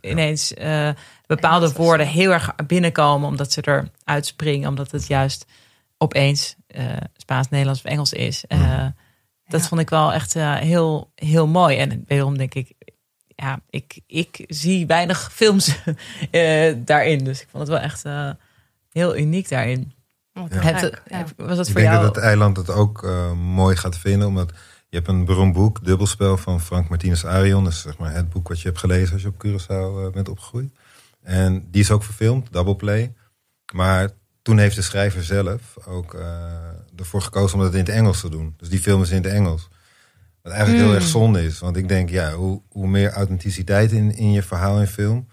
[0.00, 0.88] ineens eh,
[1.26, 5.44] bepaalde woorden heel erg binnenkomen, omdat ze er uitspringen, omdat het juist
[5.98, 6.61] opeens eh,
[7.16, 8.44] Spaans, Nederlands of Engels is.
[8.46, 8.86] Eh,
[9.46, 9.66] Dat Ja.
[9.66, 11.76] vond ik wel echt eh, heel, heel mooi.
[11.76, 12.72] En wederom denk ik,
[13.26, 15.76] ja, ik, ik zie weinig films
[16.30, 17.24] eh, daarin.
[17.24, 18.30] Dus ik vond het wel echt eh,
[18.92, 19.92] heel uniek daarin.
[20.32, 20.60] wat Ja.
[20.60, 22.04] Heb- heb- Was dat Ik voor denk jou?
[22.06, 24.28] dat het eiland het ook eh, mooi gaat vinden.
[24.28, 24.50] Omdat
[24.88, 27.64] je hebt een beroemd boek, Dubbelspel van Frank Martinez Arion.
[27.64, 30.10] Dat is zeg maar het boek wat je hebt gelezen als je op Curaçao eh,
[30.12, 30.72] bent opgegroeid.
[31.22, 33.14] En die is ook verfilmd, Double Play.
[33.74, 34.10] Maar
[34.42, 36.24] toen heeft de schrijver zelf ook eh,
[36.96, 38.54] ervoor gekozen om dat in het Engels te doen.
[38.56, 39.68] Dus die film is in het Engels.
[40.42, 41.58] Wat eigenlijk heel erg zonde is.
[41.58, 45.28] Want ik denk, ja, hoe, hoe meer authenticiteit in, in je verhaal en film...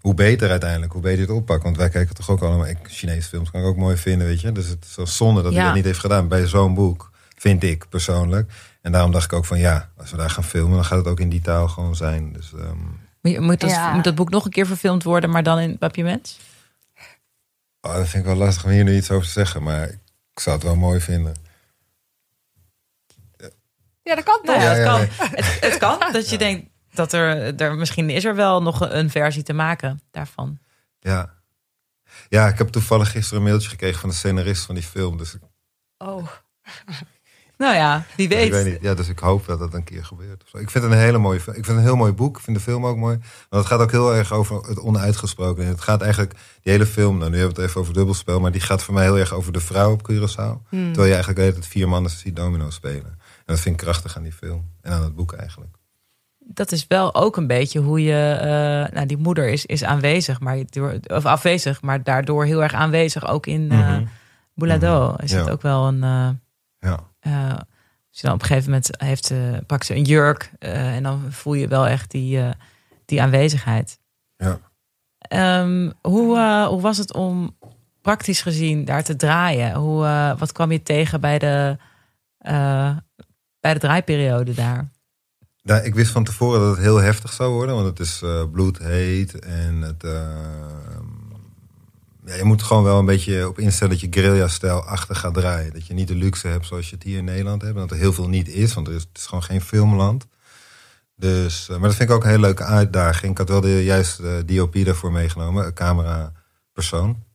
[0.00, 1.62] hoe beter uiteindelijk, hoe beter je het oppakt.
[1.62, 2.66] Want wij kijken toch ook allemaal...
[2.66, 4.52] Ik, Chinese films kan ik ook mooi vinden, weet je.
[4.52, 7.10] Dus het is wel zonde dat hij dat niet heeft gedaan bij zo'n boek.
[7.36, 8.52] Vind ik persoonlijk.
[8.82, 10.74] En daarom dacht ik ook van ja, als we daar gaan filmen...
[10.74, 12.32] dan gaat het ook in die taal gewoon zijn.
[12.32, 12.76] Dus ehm,
[13.20, 13.92] Moet, moet, dat, Ja.
[13.94, 16.38] moet dat boek nog een keer verfilmd worden, maar dan in papiament?
[17.88, 19.62] Oh, dat vind ik wel lastig om hier nu iets over te zeggen.
[19.62, 19.88] Maar
[20.32, 21.34] ik zou het wel mooi vinden.
[24.02, 24.56] Ja, dat kan toch?
[24.56, 25.00] Ja, Ja, het, ja, kan.
[25.36, 29.10] Het, het kan dat je denkt dat er, er misschien is er wel nog een,
[29.10, 30.58] versie te maken daarvan.
[31.00, 31.34] Ja.
[32.28, 35.18] ja, ik heb toevallig gisteren een mailtje gekregen van de scenarist van die film.
[35.18, 35.36] Dus
[35.98, 36.28] Oh.
[37.58, 38.46] Nou ja, wie weet.
[38.46, 38.78] ik weet niet.
[38.80, 40.42] Ja, dus ik hoop dat dat een keer gebeurt.
[40.52, 41.36] Ik vind het een hele mooie.
[41.38, 42.36] Ik vind het een heel mooi boek.
[42.36, 43.18] Ik vind de film ook mooi.
[43.48, 45.62] Want het gaat ook heel erg over het onuitgesproken.
[45.64, 48.40] En het gaat eigenlijk, die hele film, nou nu hebben we het even over dubbelspel,
[48.40, 50.68] maar die gaat voor mij heel erg over de vrouw op Curaçao.
[50.68, 50.86] Hmm.
[50.86, 53.06] Terwijl je eigenlijk weet dat vier mannen ziet domino spelen.
[53.16, 54.70] En dat vind ik krachtig aan die film.
[54.80, 55.76] En aan het boek eigenlijk.
[56.38, 58.32] dat is wel ook een beetje hoe je.
[58.40, 60.58] eh, nou, die moeder is, is aanwezig, maar
[61.06, 63.26] of afwezig, maar daardoor heel erg aanwezig.
[63.26, 63.72] Ook in.
[64.54, 65.38] Boulado is Ja.
[65.38, 66.02] het ook wel een.
[66.02, 66.28] eh,
[66.80, 66.98] Ja.
[67.28, 67.54] Eh,
[68.10, 71.02] als je dan op een gegeven moment heeft, eh pakt ze een jurk eh, en
[71.02, 72.40] dan voel je wel echt die,
[73.04, 74.00] die aanwezigheid.
[74.36, 74.60] Ja.
[75.18, 76.38] Ehm, hoe,
[76.68, 77.56] hoe was het om
[78.02, 79.74] praktisch gezien daar te draaien?
[79.74, 81.76] Hoe, wat kwam je tegen bij de,
[83.60, 84.90] bij de draaiperiode daar?
[85.62, 89.38] Nou, ik wist van tevoren dat het heel heftig zou worden, want het is bloedheet
[89.38, 90.04] en het.
[92.28, 95.72] Ja, je moet gewoon wel een beetje op instellen dat je guerrilla-stijl achter gaat draaien.
[95.72, 97.74] Dat je niet de luxe hebt zoals je het hier in Nederland hebt.
[97.74, 100.26] en Dat er heel veel niet is, want er is, het is gewoon geen filmland.
[101.16, 103.32] Dus, eh, maar dat vind ik ook een hele leuke uitdaging.
[103.32, 107.26] Ik had wel de juiste eh, DOP daarvoor meegenomen, een camerapersoon.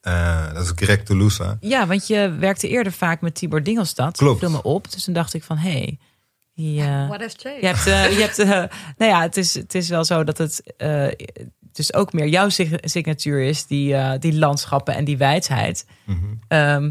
[0.00, 1.56] Eh dat is Greg Toulousa.
[1.60, 4.16] Ja, want je werkte eerder vaak met Tibor Dingelstad.
[4.16, 4.48] Klopt.
[4.48, 4.92] Me op.
[4.92, 5.98] Dus toen dacht ik van, hé, hey,
[6.62, 7.60] die, eh, What has changed?
[7.60, 8.48] je hebt, eh, je hebt eh,
[8.96, 11.06] nou ja, het is, het is wel zo dat het eh,
[11.72, 15.86] dus ook meer jouw sig- signatuur is, die, eh, die landschappen en die wijsheid.
[16.06, 16.18] Mhm.
[16.48, 16.90] Ehm,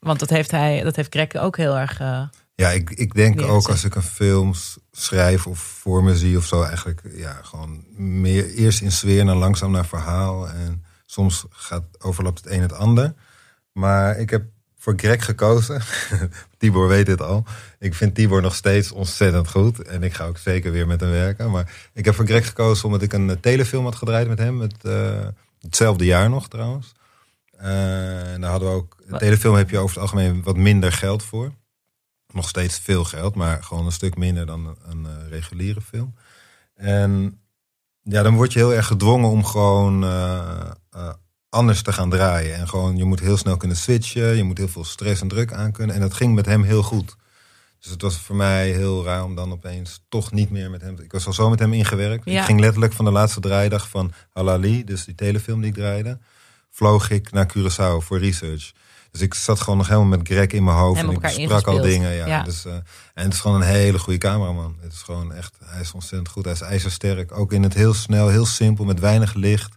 [0.00, 2.00] want dat heeft hij, dat heeft Greg ook heel erg.
[2.00, 2.22] eh,
[2.54, 4.52] Ja, ik, ik denk ook als ik een film
[4.92, 9.26] schrijf of voor me zie of zo, eigenlijk ja, gewoon meer eerst in sfeer en
[9.26, 10.48] dan langzaam naar verhaal.
[10.48, 13.14] En soms gaat, overlapt het een het ander.
[13.72, 14.44] Maar ik heb
[14.78, 15.80] voor Greg gekozen.
[16.58, 17.44] Tibor weet dit al.
[17.78, 19.82] Ik vind Tibor nog steeds ontzettend goed.
[19.82, 21.50] En ik ga ook zeker weer met hem werken.
[21.50, 24.60] Maar ik heb voor Greg gekozen omdat ik een eh, telefilm had gedraaid met hem.
[24.60, 25.26] Het, eh,
[25.60, 26.92] hetzelfde jaar nog trouwens.
[27.50, 28.96] Eh, en daar hadden we ook.
[29.06, 31.52] Een telefilm heb je over het algemeen wat minder geld voor.
[32.32, 36.14] Nog steeds veel geld, maar gewoon een stuk minder dan een, een reguliere film.
[36.74, 37.40] En
[38.02, 40.04] ja, dan word je heel erg gedwongen om gewoon
[41.50, 42.56] anders te gaan draaien.
[42.56, 44.36] En gewoon, je moet heel snel kunnen switchen.
[44.36, 45.94] Je moet heel veel stress en druk aankunnen.
[45.94, 47.16] En dat ging met hem heel goed.
[47.80, 50.98] Dus het was voor mij heel raar om dan opeens toch niet meer met hem...
[50.98, 52.24] Ik was al zo met hem ingewerkt.
[52.24, 52.40] Ja.
[52.40, 56.18] Ik ging letterlijk van de laatste draaidag van Halali, dus die telefilm die ik draaide,
[56.70, 58.72] vloog ik naar Curaçao voor research.
[59.10, 61.00] Dus ik zat gewoon nog helemaal met Greg in mijn hoofd.
[61.00, 62.12] En ik sprak al dingen.
[62.12, 62.26] Ja.
[62.26, 62.42] Ja.
[62.42, 64.76] Dus, eh, en het is gewoon een hele goede cameraman.
[64.80, 66.44] Het is gewoon echt, hij is ontzettend goed.
[66.44, 67.38] Hij is ijzersterk.
[67.38, 69.76] Ook in het heel snel, heel simpel, met weinig licht.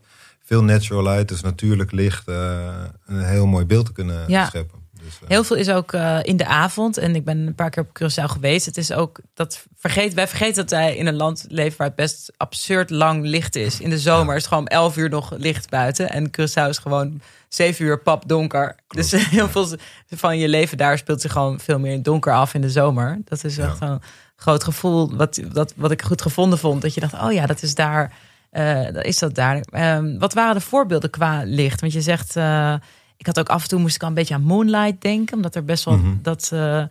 [0.52, 2.28] Veel natural light, dus natuurlijk licht.
[2.28, 4.46] eh, een heel mooi beeld te kunnen Ja.
[4.46, 4.80] scheppen.
[5.04, 6.98] Dus, eh, Heel veel is ook eh, in de avond.
[6.98, 8.66] En ik ben een paar keer op Curaçao geweest.
[8.66, 11.96] Het is ook dat vergeet, wij vergeten dat wij in een land leven waar het
[11.96, 13.80] best absurd lang licht is.
[13.80, 16.10] In de zomer is het gewoon 11 uur nog licht buiten.
[16.10, 18.76] En Curaçao is gewoon 7 uur pap donker.
[18.88, 19.68] Dus heel veel
[20.10, 23.18] van je leven daar speelt zich gewoon veel meer in donker af in de zomer.
[23.26, 24.02] Dat is echt een
[24.36, 25.16] groot gevoel.
[25.16, 26.82] Wat, dat, wat ik goed gevonden vond.
[26.82, 28.14] Dat je dacht, oh ja, dat is daar.
[28.52, 29.58] Eh, is dat daar.
[29.62, 31.82] Ehm, wat waren de voorbeelden qua licht?
[31.82, 32.74] Want je zegt, eh,
[33.18, 35.56] ik had ook af en toe moest ik al een beetje aan Moonlight denken, omdat
[35.56, 36.16] er best wel Mhm.
[36.22, 36.84] dat eh,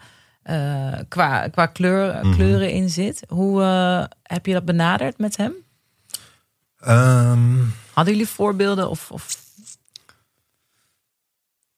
[1.08, 2.34] qua, qua kleur, Mhm.
[2.34, 3.22] kleuren in zit.
[3.28, 3.62] Hoe
[4.22, 5.52] heb je dat benaderd met hem?
[6.80, 7.56] ehm,
[7.92, 9.38] Hadden jullie voorbeelden of, of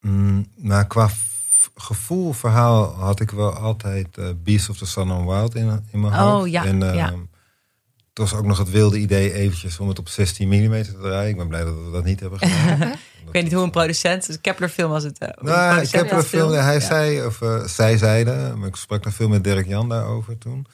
[0.00, 1.08] Mm, nou, qua
[1.74, 4.08] gevoel, verhaal had ik wel altijd
[4.44, 6.50] Beast of the Sun and Wild in, in mijn Oh, hoofd.
[6.50, 7.12] ja, en eh, ja.
[8.12, 11.30] Het was ook nog het wilde idee eventjes om het op 16 mm te draaien.
[11.30, 12.88] Ik ben blij dat we dat niet hebben gedaan.
[13.26, 15.18] ik weet niet hoe een producent, dus Kepler film was het.
[15.18, 16.56] eh, een Nou, er veel, filmde.
[16.56, 16.80] hij Ja.
[16.80, 20.66] zei, of eh, zij zeiden, maar ik sprak nog veel met Dirk Jan daarover toen.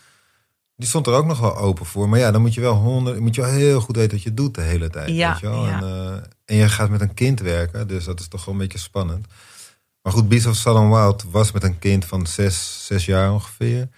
[0.77, 2.09] Die stond er ook nog wel open voor.
[2.09, 4.35] Maar ja, dan moet je wel honderd, moet je wel heel goed weten wat je
[4.35, 5.09] doet de hele tijd.
[5.11, 5.67] Ja, weet je wel?
[5.67, 6.13] En, eh,
[6.45, 9.27] en je gaat met een kind werken, dus dat is toch wel een beetje spannend.
[10.03, 13.89] Maar goed, Beast of Salon Wild was met een kind van zes, zes jaar ongeveer.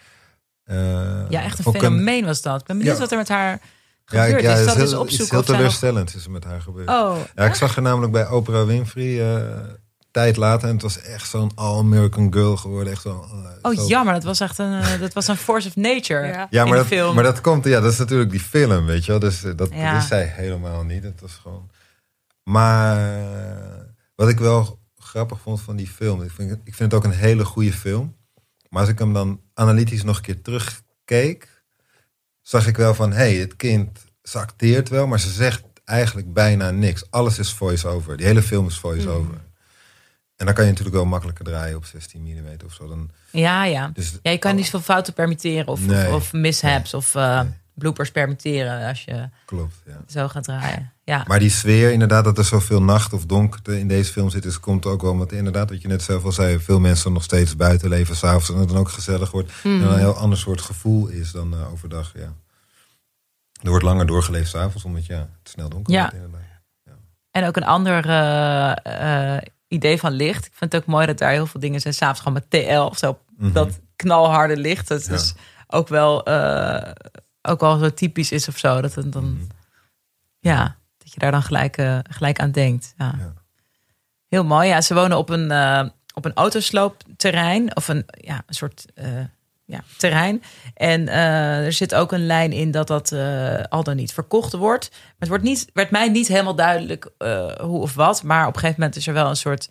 [0.70, 2.61] Eh, Ja, echt een fenomeen was dat.
[2.61, 3.00] Ik ben benieuwd Ja.
[3.02, 3.61] wat er met haar
[4.06, 4.64] Ja, gebeurd ik, ja, is.
[4.64, 6.88] Zal is dus heel, iets opzoeken heel zij nog- teleurstellend is er met haar gebeurd.
[6.88, 9.59] Oh, Ja, ik zag haar namelijk bij Oprah Winfrey eh,
[10.11, 10.68] tijd later.
[10.68, 12.92] En het was echt zo'n all-American girl geworden.
[12.92, 14.14] Echt zo, eh, oh zo- jammer.
[14.14, 16.46] Dat was echt een, eh, dat was een force of nature Ja.
[16.50, 17.14] Ja, in maar de dat, film.
[17.14, 19.20] maar dat komt, ja, dat is natuurlijk die film, weet je wel.
[19.20, 19.92] Dus dat, Ja.
[19.92, 21.02] dat is zij helemaal niet.
[21.02, 21.70] Het was gewoon.
[22.44, 23.11] Maar
[24.14, 27.18] wat ik wel grappig vond van die film, ik vind, ik vind het ook een
[27.18, 28.16] hele goede film.
[28.70, 31.62] Maar als ik hem dan analytisch nog een keer terugkeek,
[32.40, 36.33] zag ik wel van, hé, hey, het kind, ze acteert wel, maar ze zegt eigenlijk
[36.33, 37.11] bijna niks.
[37.11, 38.16] Alles is voice-over.
[38.16, 39.35] Die hele film is voice-over.
[40.37, 42.88] En dan kan je natuurlijk wel makkelijker draaien op 16 mm of zo.
[42.88, 43.90] Dan, ja, ja.
[43.94, 46.06] dus, ja, je kan niet zoveel fouten permitteren of, Nee.
[46.06, 47.52] of, of mishaps of eh, Nee.
[47.80, 50.00] Bloopers permitteren als je Klopt, ja.
[50.08, 50.92] zo gaat draaien.
[51.04, 54.44] Ja, Maar die sfeer, inderdaad, dat er zoveel nacht of donkerte in deze film zit,
[54.44, 55.16] is, komt ook wel.
[55.16, 58.50] Want inderdaad, wat je net zelf al zei, veel mensen nog steeds buiten leven s'avonds.
[58.50, 59.52] En het dan ook gezellig wordt.
[59.64, 62.12] En dan een heel ander soort gevoel is dan eh, overdag.
[62.14, 62.32] Ja.
[63.62, 66.00] Er wordt langer doorgeleefd s'avonds, omdat ja, het snel donker Ja.
[66.00, 66.14] wordt.
[66.14, 66.38] Inderdaad.
[67.30, 70.46] En ook een ander eh, eh, idee van licht.
[70.46, 71.94] Ik vind het ook mooi dat daar heel veel dingen zijn.
[71.94, 73.18] S'avonds gewoon met TL of zo.
[73.38, 73.52] Mhm.
[73.52, 74.88] Dat knalharde licht.
[74.88, 75.14] Dat Ja.
[75.14, 75.34] is
[75.66, 76.24] ook wel,
[77.42, 78.81] ook wel zo typisch is of zo.
[78.81, 79.42] Dat het dan, Mhm.
[80.38, 82.94] ja, dat je daar dan gelijk, eh, gelijk aan denkt.
[82.96, 83.14] Ja.
[83.18, 83.33] Ja.
[84.29, 84.68] Heel mooi.
[84.68, 87.76] Ja, ze wonen op een, eh, op een autosloopterrein.
[87.76, 89.07] Of een, ja, een soort eh,
[89.64, 90.42] ja, terrein.
[90.74, 94.53] En eh, er zit ook een lijn in dat dat eh, al dan niet verkocht
[94.53, 94.88] wordt.
[94.90, 98.22] Maar het wordt niet, werd mij niet helemaal duidelijk eh, hoe of wat.
[98.22, 99.68] Maar op een gegeven moment is er wel een soort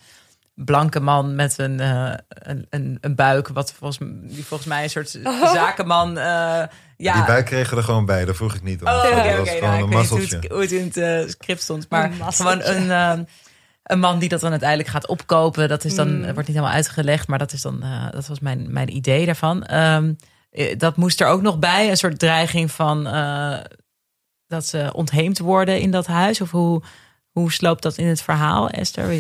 [0.54, 3.48] blanke man met een, een, een, een buik.
[3.48, 3.98] Wat volgens,
[4.34, 5.10] die volgens mij een soort
[5.60, 6.18] zakenman...
[6.18, 6.64] eh,
[7.04, 8.88] ja, Die buik kregen er gewoon bij, daar vroeg ik niet om.
[8.88, 9.50] Oh, dat oké, was oké.
[9.50, 11.90] gewoon Nou, een ik weet niet hoe het, hoe het in het eh, script stond.
[11.90, 13.20] Maar Een gewoon een, eh,
[13.84, 15.70] een man die dat dan uiteindelijk gaat opkopen.
[15.70, 16.22] Dat is dan, Mm.
[16.22, 17.28] wordt niet helemaal uitgelegd.
[17.28, 19.64] Maar dat, is dan, eh, dat was mijn, mijn idee daarvan.
[19.64, 20.14] Ehm,
[20.52, 21.90] eh, dat moest er ook nog bij.
[21.90, 23.58] Een soort dreiging van eh,
[24.48, 26.42] dat ze ontheemd worden in dat huis.
[26.42, 26.82] Of hoe,
[27.32, 29.12] hoe sloopt dat in het verhaal, Esther?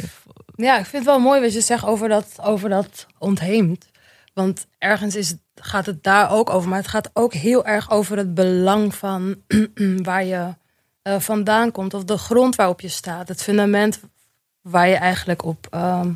[0.56, 3.86] Ja, ik vind het wel mooi wat je zegt over dat, over dat ontheemd.
[4.34, 6.70] Want ergens is het, gaat het daar ook over.
[6.70, 9.36] Maar het gaat ook heel erg over het belang van
[10.10, 10.56] waar je
[11.02, 11.94] eh, vandaan komt.
[11.94, 13.28] Of de grond waarop je staat.
[13.28, 14.00] Het fundament
[14.62, 16.12] waar je eigenlijk op ehm,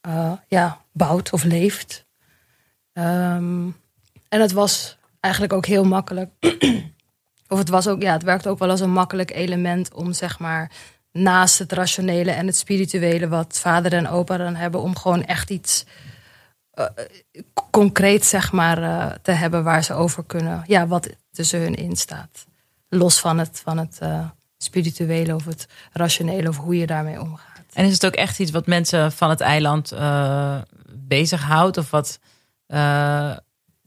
[0.00, 2.06] eh, ja, bouwt of leeft.
[2.92, 3.68] Ehm,
[4.28, 6.30] en het was eigenlijk ook heel makkelijk.
[7.48, 10.38] of het was ook, ja, het werkte ook wel als een makkelijk element om zeg
[10.38, 10.70] maar
[11.12, 15.50] naast het rationele en het spirituele wat vader en opa dan hebben, om gewoon echt
[15.50, 15.84] iets
[17.70, 21.96] concreet zeg maar eh, te hebben waar ze over kunnen, ja, wat tussen hun in
[21.96, 22.46] staat.
[22.88, 27.48] Los van het, van het eh, spirituele of het rationele of hoe je daarmee omgaat.
[27.72, 30.58] En is het ook echt iets wat mensen van het eiland eh
[31.10, 31.76] bezighoudt?
[31.76, 32.18] Of wat,
[32.66, 33.36] eh,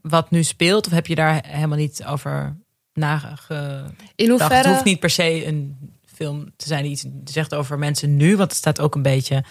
[0.00, 0.86] wat nu speelt?
[0.86, 2.56] Of heb je daar helemaal niet over
[2.92, 3.50] nagedacht?
[4.14, 8.16] In Het hoeft niet per se een film te zijn die iets zegt over mensen
[8.16, 8.36] nu.
[8.36, 9.44] Want het staat ook een beetje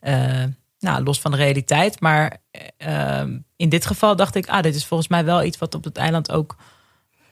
[0.00, 0.44] eh,
[0.80, 2.00] nou, los van de realiteit.
[2.00, 2.36] Maar
[2.76, 3.22] eh,
[3.56, 5.96] in dit geval dacht ik, ah, dit is volgens mij wel iets wat op het
[5.96, 6.56] eiland ook.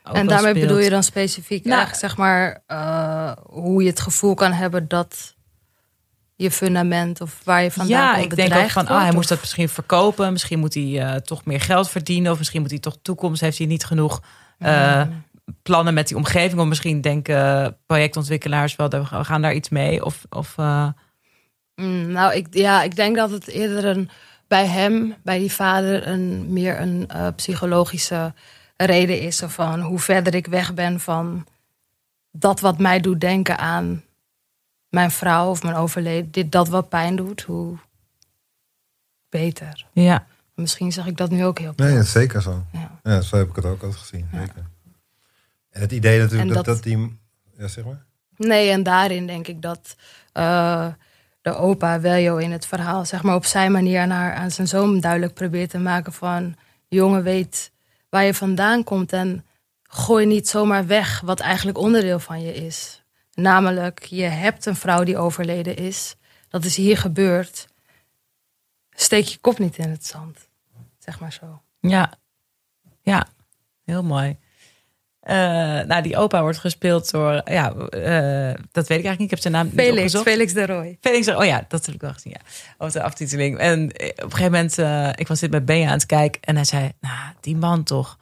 [0.05, 0.67] ook en daarmee speelt.
[0.67, 4.89] bedoel je dan specifiek Nou, echt, zeg maar, eh, hoe je het gevoel kan hebben
[4.89, 5.37] dat
[6.35, 9.29] je fundament of waar je vandaan ja, ik denk ook van, ah, hij of- moest
[9.29, 10.33] dat misschien verkopen.
[10.33, 12.33] Misschien moet hij eh, toch meer geld verdienen.
[12.33, 13.41] Of misschien moet hij toch toekomst.
[13.41, 14.23] Heeft hij niet genoeg
[14.59, 15.25] eh, Mm.
[15.63, 16.61] plannen met die omgeving?
[16.61, 20.05] Of misschien denken projectontwikkelaars wel, we gaan daar iets mee.
[20.05, 20.89] Of, of eh,
[21.81, 24.11] Mm, nou, ik, ja, ik denk dat het eerder een,
[24.47, 28.33] bij hem, bij die vader, een, meer een eh, psychologische
[28.77, 29.43] reden is.
[29.47, 31.47] Van hoe verder ik weg ben van
[32.31, 34.03] dat wat mij doet denken aan
[34.89, 36.31] mijn vrouw of mijn overleden.
[36.31, 37.79] Dit, dat wat pijn doet, hoe
[39.29, 39.87] beter.
[39.93, 40.27] ja.
[40.55, 42.65] Misschien zeg ik dat nu ook heel Nee, dat is zeker zo.
[42.73, 43.01] Ja.
[43.03, 44.29] Ja, zo heb ik het ook altijd gezien.
[44.33, 44.67] Zeker.
[45.71, 47.19] En het idee natuurlijk dat- dat die...
[47.59, 48.05] Ja, zeg maar.
[48.37, 49.97] Nee, en daarin denk ik dat
[50.33, 50.87] eh,
[51.41, 54.69] de opa Weljo in het verhaal, zeg maar op zijn manier aan, haar, aan zijn
[54.69, 56.57] zoon duidelijk probeert te maken van,
[56.89, 57.73] jongen weet
[58.09, 59.45] waar je vandaan komt en
[59.83, 63.03] gooi niet zomaar weg wat eigenlijk onderdeel van je is.
[63.35, 66.17] Namelijk, je hebt een vrouw die overleden is.
[66.49, 67.69] Dat is hier gebeurd.
[68.91, 70.49] Steek je kop niet in het zand.
[70.99, 71.63] Zeg maar zo.
[71.81, 72.13] Ja,
[73.03, 73.27] ja,
[73.85, 74.39] heel mooi.
[75.29, 75.37] Eh,
[75.87, 79.21] nou, die opa wordt gespeeld door, ja, eh, dat weet ik eigenlijk niet.
[79.21, 80.25] Ik heb zijn naam niet Felix, opgezocht.
[80.29, 80.97] Felix de Roy.
[81.01, 82.51] Felix, oh ja, dat heb ik wel gezien, ja.
[82.79, 83.59] Over de aftiteling.
[83.59, 86.43] En eh, op een gegeven moment, eh, ik was dit met Benja aan het kijken
[86.43, 88.19] en hij zei, nou, die man toch,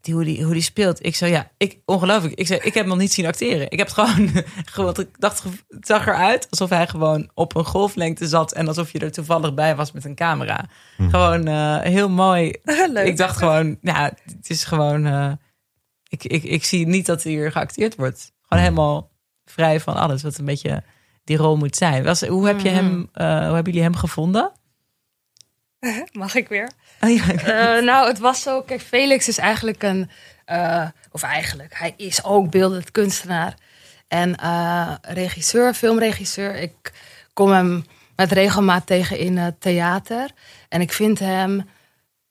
[0.00, 1.04] die, hoe, die, hoe die speelt.
[1.06, 2.34] Ik zei, ja, ik, ongelooflijk.
[2.34, 3.70] Ik zei, ik heb hem nog niet zien acteren.
[3.70, 4.30] Ik heb het gewoon,
[4.72, 8.92] gewoon ik dacht, het zag eruit alsof hij gewoon op een golflengte zat en alsof
[8.92, 10.64] je er toevallig bij was met een camera.
[10.96, 12.52] Gewoon eh, heel mooi.
[12.92, 13.06] Leuk.
[13.06, 15.32] Ik dacht gewoon, ja, het is gewoon, eh,
[16.08, 18.32] ik, ik, ik zie niet dat hier geacteerd wordt.
[18.42, 19.10] Gewoon helemaal
[19.44, 20.82] vrij van alles, wat een beetje
[21.24, 22.04] die rol moet zijn.
[22.04, 24.52] Was, hoe, heb je hem, eh, hoe hebben jullie hem gevonden?
[26.12, 26.70] Mag ik weer?
[27.00, 27.24] Oh, ja.
[27.32, 28.62] Eh, nou, het was zo.
[28.62, 30.10] Kijk, Felix is eigenlijk een.
[30.44, 33.54] eh, of eigenlijk, hij is ook beeldend kunstenaar.
[34.08, 34.36] En
[35.02, 36.54] regisseur, filmregisseur.
[36.54, 36.92] Ik
[37.32, 37.84] kom hem
[38.16, 40.30] met regelmaat tegen in het theater.
[40.68, 41.68] En ik vind hem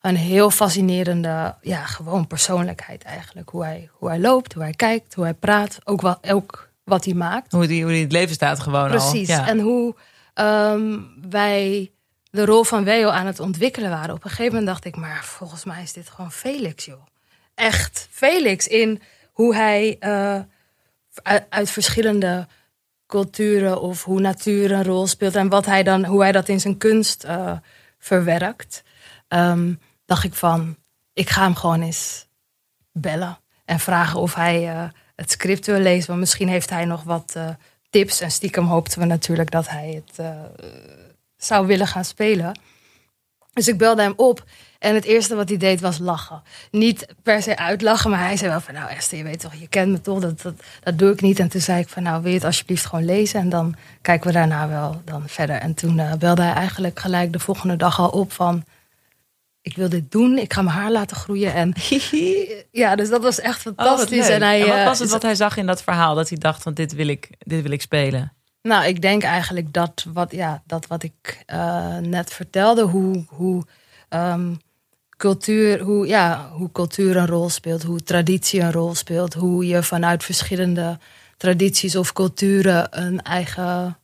[0.08, 3.50] een heel fascinerende, ja, gewoon persoonlijkheid eigenlijk.
[3.50, 5.78] Hoe hij, hoe hij loopt, hoe hij kijkt, hoe hij praat.
[5.84, 7.52] Ook, wat, ook wat hij maakt.
[7.52, 9.30] Hoe, die, hoe die in het leven staat gewoon Precies.
[9.30, 9.36] al.
[9.36, 9.48] Ja.
[9.48, 9.96] En hoe
[10.34, 11.92] ehm, wij
[12.32, 14.16] de rol van Weo aan het ontwikkelen waren.
[14.16, 17.06] Op een gegeven moment dacht ik, maar volgens mij is dit gewoon Felix, joh.
[17.56, 20.40] Echt Felix in hoe hij eh,
[21.24, 22.48] uit, uit verschillende
[23.08, 26.60] culturen of hoe natuur een rol speelt en wat hij dan, hoe hij dat in
[26.60, 27.58] zijn kunst eh,
[28.00, 28.84] verwerkt.
[29.28, 29.74] Ehm,
[30.08, 30.78] dacht ik van,
[31.14, 32.28] ik ga hem gewoon eens
[32.92, 34.84] bellen en vragen of hij eh,
[35.16, 36.08] het script wil lezen.
[36.08, 37.50] Want misschien heeft hij nog wat eh,
[37.90, 38.22] tips.
[38.22, 40.30] En stiekem hoopten we natuurlijk dat hij het eh,
[41.38, 42.60] zou willen gaan spelen.
[43.54, 44.44] Dus ik belde hem op.
[44.80, 46.44] En het eerste wat hij deed was lachen.
[46.72, 48.74] Niet per se uitlachen, maar hij zei wel van...
[48.74, 50.42] nou Esther, je weet toch, je kent me toch, dat,
[50.84, 51.40] dat, doe ik niet.
[51.40, 53.40] En toen zei ik van, nou wil je het alsjeblieft gewoon lezen...
[53.40, 55.56] en dan kijken we daarna wel dan verder.
[55.56, 58.64] En toen belde hij eigenlijk gelijk de volgende dag al op van...
[59.68, 61.54] ik wil dit doen, ik ga mijn haar laten groeien.
[61.54, 61.74] En
[62.82, 64.28] ja, dus dat was echt Oh, fantastisch.
[64.30, 66.16] en hij, En wat eh, was het wat hij zag in dat verhaal?
[66.16, 68.34] Dat hij dacht van dit wil ik, dit wil ik spelen.
[68.62, 73.64] Nou, ik denk eigenlijk dat wat, ja, dat wat ik eh, net vertelde, hoe, hoe,
[74.10, 74.54] ehm,
[75.18, 79.84] cultuur, hoe, ja, hoe cultuur een rol speelt, hoe traditie een rol speelt, hoe je
[79.84, 81.00] vanuit verschillende
[81.38, 83.98] tradities of culturen een eigen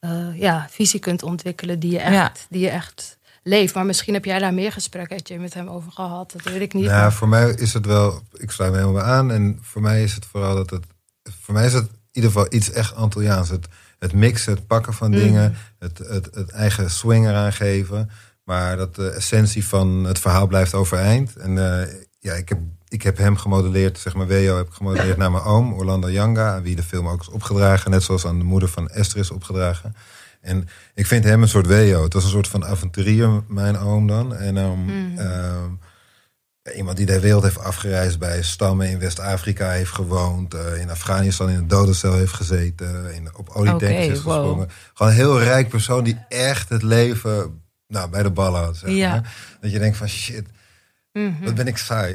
[0.00, 2.32] eh, ja, visie kunt ontwikkelen die je, echt, Ja.
[2.48, 3.74] die je echt leeft.
[3.74, 6.84] Maar misschien heb jij daar meer gesprekken met hem over gehad, dat weet ik niet.
[6.84, 9.30] Ja, maar- voor mij is het wel, ik sluit me helemaal aan.
[9.30, 10.84] En voor mij is het vooral dat het,
[11.40, 13.48] voor mij is het in ieder geval iets echt Antilliaans.
[13.48, 18.10] Het, het mixen, het pakken van dingen, het, het, het eigen swing eraan geven.
[18.44, 21.36] Maar dat de essentie van het verhaal blijft overeind.
[21.36, 25.16] En eh, ja, ik heb, ik heb hem gemodelleerd, zeg maar, Weo heb ik gemodelleerd
[25.22, 27.90] naar mijn oom, Orlando Yanga, aan wie de film ook is opgedragen.
[27.90, 29.94] Net zoals aan de moeder van Esther is opgedragen.
[30.40, 32.02] En ik vind hem een soort Weo.
[32.02, 34.36] Het was een soort van avonturier, mijn oom dan.
[34.36, 34.76] En ja,
[36.76, 40.54] iemand die de wereld heeft afgereisd bij stammen in West-Afrika heeft gewoond.
[40.54, 43.14] eh, in Afghanistan in een dodencel heeft gezeten.
[43.14, 44.34] In, op olietankers Oké, is wow.
[44.34, 44.68] gesprongen.
[44.94, 48.76] Gewoon een heel rijk persoon die echt het leven nou, bij de ballen had.
[48.76, 49.22] Zeg Ja.
[49.60, 50.46] Dat je denkt van shit,
[51.12, 52.14] wat ben ik saai.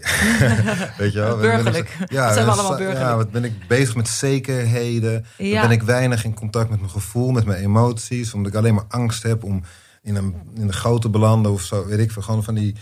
[0.98, 1.36] Weet je wel?
[1.36, 1.98] Ik- Burgerlijk.
[2.08, 3.06] ja, zijn we allemaal burgerlijk?
[3.06, 5.26] Ja, wat ben ik bezig met zekerheden.
[5.38, 5.60] Ja.
[5.60, 8.34] Dan ben ik weinig in contact met mijn gevoel, met mijn emoties.
[8.34, 9.64] Omdat ik alleen maar angst heb om
[10.04, 11.86] in een, in een goot te belanden of zo.
[11.86, 12.22] Weet ik veel.
[12.22, 12.76] Gewoon van die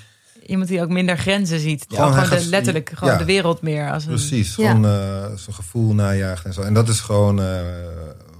[0.45, 1.85] Iemand die ook minder grenzen ziet.
[1.87, 3.19] Gewoon, de, letterlijk gewoon ja.
[3.19, 4.09] de wereld meer als een...
[4.09, 6.61] Precies, gewoon eh, zijn gevoel najaagt en zo.
[6.61, 7.61] En dat is gewoon eh,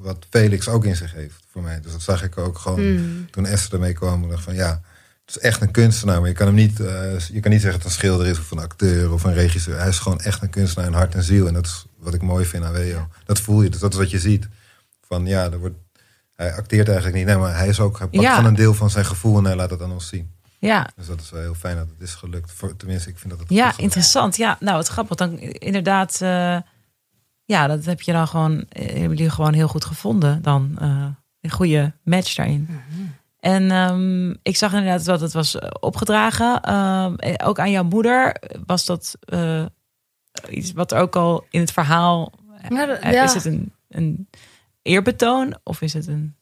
[0.02, 1.80] wat Felix ook in zich heeft voor mij.
[1.82, 3.28] Dus dat zag ik ook gewoon Hmm.
[3.32, 4.24] toen Esther ermee kwam.
[4.24, 4.82] Ik dacht van ja,
[5.36, 6.20] is echt een kunstenaar.
[6.20, 8.40] Maar je kan hem niet, eh, je kan niet zeggen dat het een schilder is
[8.40, 9.78] of een acteur of een regisseur.
[9.80, 11.48] Hij is gewoon echt een kunstenaar in hart en ziel.
[11.48, 13.08] En dat is wat ik mooi vind aan Weo.
[13.26, 14.48] Dat voel je, dus dat is wat je ziet.
[15.08, 15.76] Van ja, er wordt,
[16.36, 17.26] hij acteert eigenlijk niet.
[17.26, 18.36] Nee, maar hij is ook, hij pakt Ja.
[18.36, 20.32] gewoon een deel van zijn gevoel en hij laat het aan ons zien.
[20.60, 22.52] Ja, Dus dat is wel heel fijn dat het is gelukt.
[22.52, 23.80] Voor, tenminste, ik vind dat het ja gelukt.
[23.82, 24.38] interessant.
[24.38, 25.16] Ja, nou, wat grappig.
[25.18, 26.58] Dan inderdaad, eh,
[27.46, 30.42] ja, dat heb je dan gewoon, eh, hebben jullie gewoon heel goed gevonden.
[30.42, 31.06] Dan eh,
[31.42, 32.70] een goede match daarin.
[33.44, 36.62] En ehm, ik zag inderdaad dat het was eh, opgedragen.
[36.62, 39.66] Ehm, eh, ook aan jouw moeder was dat eh,
[40.50, 42.32] iets wat ook al in het verhaal.
[42.70, 43.24] Ja, dat- ja.
[43.24, 44.30] Is het een, een
[44.82, 46.36] eerbetoon of is het een.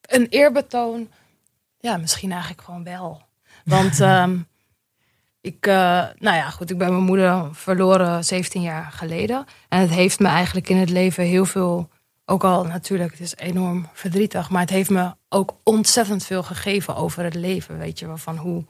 [0.00, 1.08] Een eerbetoon,
[1.78, 3.22] ja, misschien eigenlijk gewoon wel.
[3.64, 4.38] Want ehm,
[5.40, 9.44] ik, nou ja, goed, ik ben mijn moeder verloren 17 jaar geleden.
[9.68, 11.88] En het heeft me eigenlijk in het leven heel veel,
[12.26, 16.96] ook al natuurlijk, het is enorm verdrietig, maar het heeft me ook ontzettend veel gegeven
[16.96, 17.78] over het leven.
[17.78, 18.64] Weet je wel, van hoe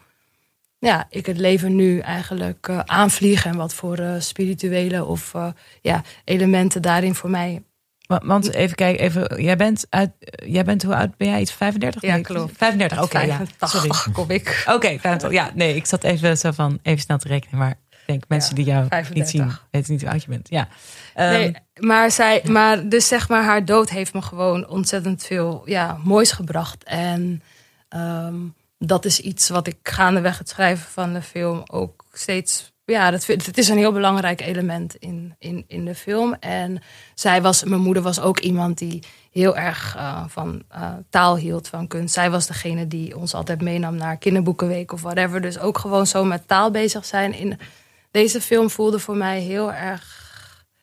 [0.79, 5.47] ja, ik het leven nu eigenlijk eh, aanvlieg en wat voor eh, spirituele of eh,
[5.81, 7.63] ja, elementen daarin voor mij
[8.07, 10.11] wa- Want even kijken, even, jij bent uit,
[10.47, 11.41] jij bent hoe oud ben jij?
[11.41, 12.03] Iets 35?
[12.03, 12.57] Ja, Nee, klopt.
[12.57, 13.21] 35, oké.
[13.21, 13.37] ja.
[13.37, 14.13] 85 Sorry.
[14.13, 14.65] kom ik.
[14.69, 15.31] Oké, 85.
[15.31, 17.75] Ja, nee, ik zat even zo van even snel te rekenen, maar
[18.07, 19.31] denk mensen die jou niet 35.
[19.31, 20.49] zien, weten niet hoe oud je bent.
[20.49, 20.69] Ja.
[21.15, 25.63] Ehm, Nee, maar zij, maar dus zeg maar, haar dood heeft me gewoon ontzettend veel
[25.65, 26.85] ja, moois gebracht.
[26.85, 27.43] En
[27.89, 28.35] ehm,
[28.79, 32.75] dat is iets wat ik gaandeweg het schrijven van de film ook steeds.
[32.85, 36.35] Ja, dat, het is een heel belangrijk element in, in, in de film.
[36.41, 36.83] En
[37.15, 41.69] zij was, mijn moeder was ook iemand die heel erg eh, van eh, taal hield,
[41.69, 42.15] van kunst.
[42.15, 45.41] Zij was degene die ons altijd meenam naar kinderboekenweek of whatever.
[45.41, 47.33] Dus ook gewoon zo met taal bezig zijn.
[47.33, 47.59] In,
[48.17, 50.03] deze film voelde voor mij heel erg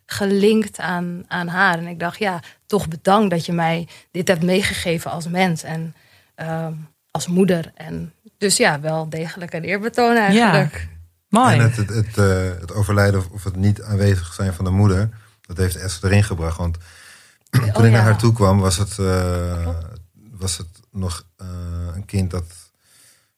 [0.06, 1.78] gelinkt aan, aan haar.
[1.78, 5.96] En ik dacht, ja, toch bedankt dat je mij dit hebt meegegeven als mens en
[6.36, 6.74] ehm,
[7.12, 7.72] als moeder.
[7.76, 10.88] En dus ja, wel degelijk een eerbetoon eigenlijk.
[11.30, 11.54] mooi.
[11.54, 15.10] En het, het, het, eh, het overlijden of- het niet aanwezig zijn van de moeder,
[15.42, 16.58] dat heeft Esther erin gebracht.
[16.58, 16.78] Want
[17.50, 17.90] toen ik Oh, ja.
[17.90, 19.68] naar haar toe kwam, was het, eh,
[20.32, 21.48] was het nog eh,
[21.96, 22.63] een kind dat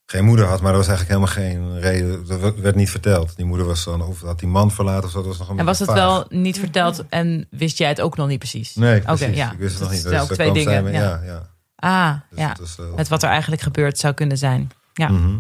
[0.06, 0.62] geen moeder had.
[0.62, 2.26] Maar er was eigenlijk helemaal geen reden.
[2.28, 3.36] Dat werd- niet verteld.
[3.36, 5.18] Die moeder was dan, of had die man verlaten of zo.
[5.18, 5.98] Dat was nog een en was het vaag.
[5.98, 8.76] wel niet verteld en wist jij het ook nog niet precies?
[8.76, 9.36] Nee, Oké, precies.
[9.36, 9.52] ja.
[9.52, 10.08] Ik wist het nog Dat niet.
[10.08, 10.92] zijn ook daar twee dingen.
[10.94, 11.00] ja.
[11.02, 11.50] ja, ja.
[11.76, 12.56] Ah, Dus ja.
[12.60, 14.72] was, eh, Met wat er eigenlijk gebeurd zou kunnen zijn.
[14.94, 15.08] Ja.
[15.10, 15.38] mhm.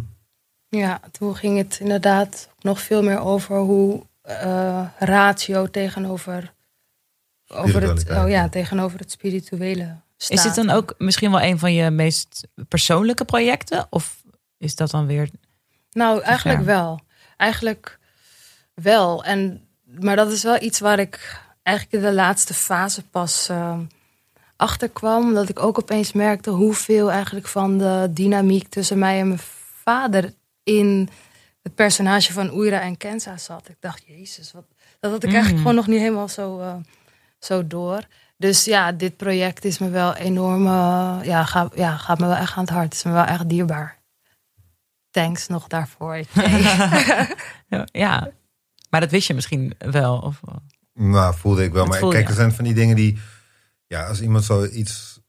[0.69, 6.53] Ja, toen ging het inderdaad nog veel meer over hoe eh, ratio tegenover,
[7.47, 10.37] over het, oh ja, tegenover het spirituele staat.
[10.37, 13.87] Is dit dan ook misschien wel een van je meest persoonlijke projecten?
[13.89, 14.23] Of
[14.57, 15.29] is dat dan weer...
[15.91, 16.99] Nou, eigenlijk wel.
[17.37, 17.99] Eigenlijk
[18.73, 19.23] wel.
[19.23, 23.79] En, maar dat is wel iets waar ik eigenlijk in de laatste fase pas eh,
[24.55, 25.33] achter kwam.
[25.33, 29.39] Dat ik ook opeens merkte hoeveel eigenlijk van de dynamiek tussen mij en mijn
[29.83, 31.09] vader in
[31.63, 33.69] het personage van Oira en Kenza zat.
[33.69, 34.65] Ik dacht, jezus, wat,
[34.99, 35.59] dat had ik eigenlijk Mm.
[35.61, 36.75] gewoon nog niet helemaal zo, eh,
[37.39, 38.07] zo door.
[38.37, 42.35] Dus ja, dit project is me wel enorm, eh, ja, gaat, ja, gaat me wel
[42.35, 42.83] echt aan het hart.
[42.83, 43.97] Het is me wel echt dierbaar.
[45.15, 46.15] Thanks nog daarvoor.
[47.67, 48.31] Ja, Ja,
[48.89, 50.17] maar dat wist je misschien wel.
[50.17, 50.39] Of...
[50.93, 51.85] Nou, voelde ik wel.
[51.89, 53.17] Dat Maar kijk, er zijn van die dingen die...
[53.87, 55.19] Ja, als iemand zoiets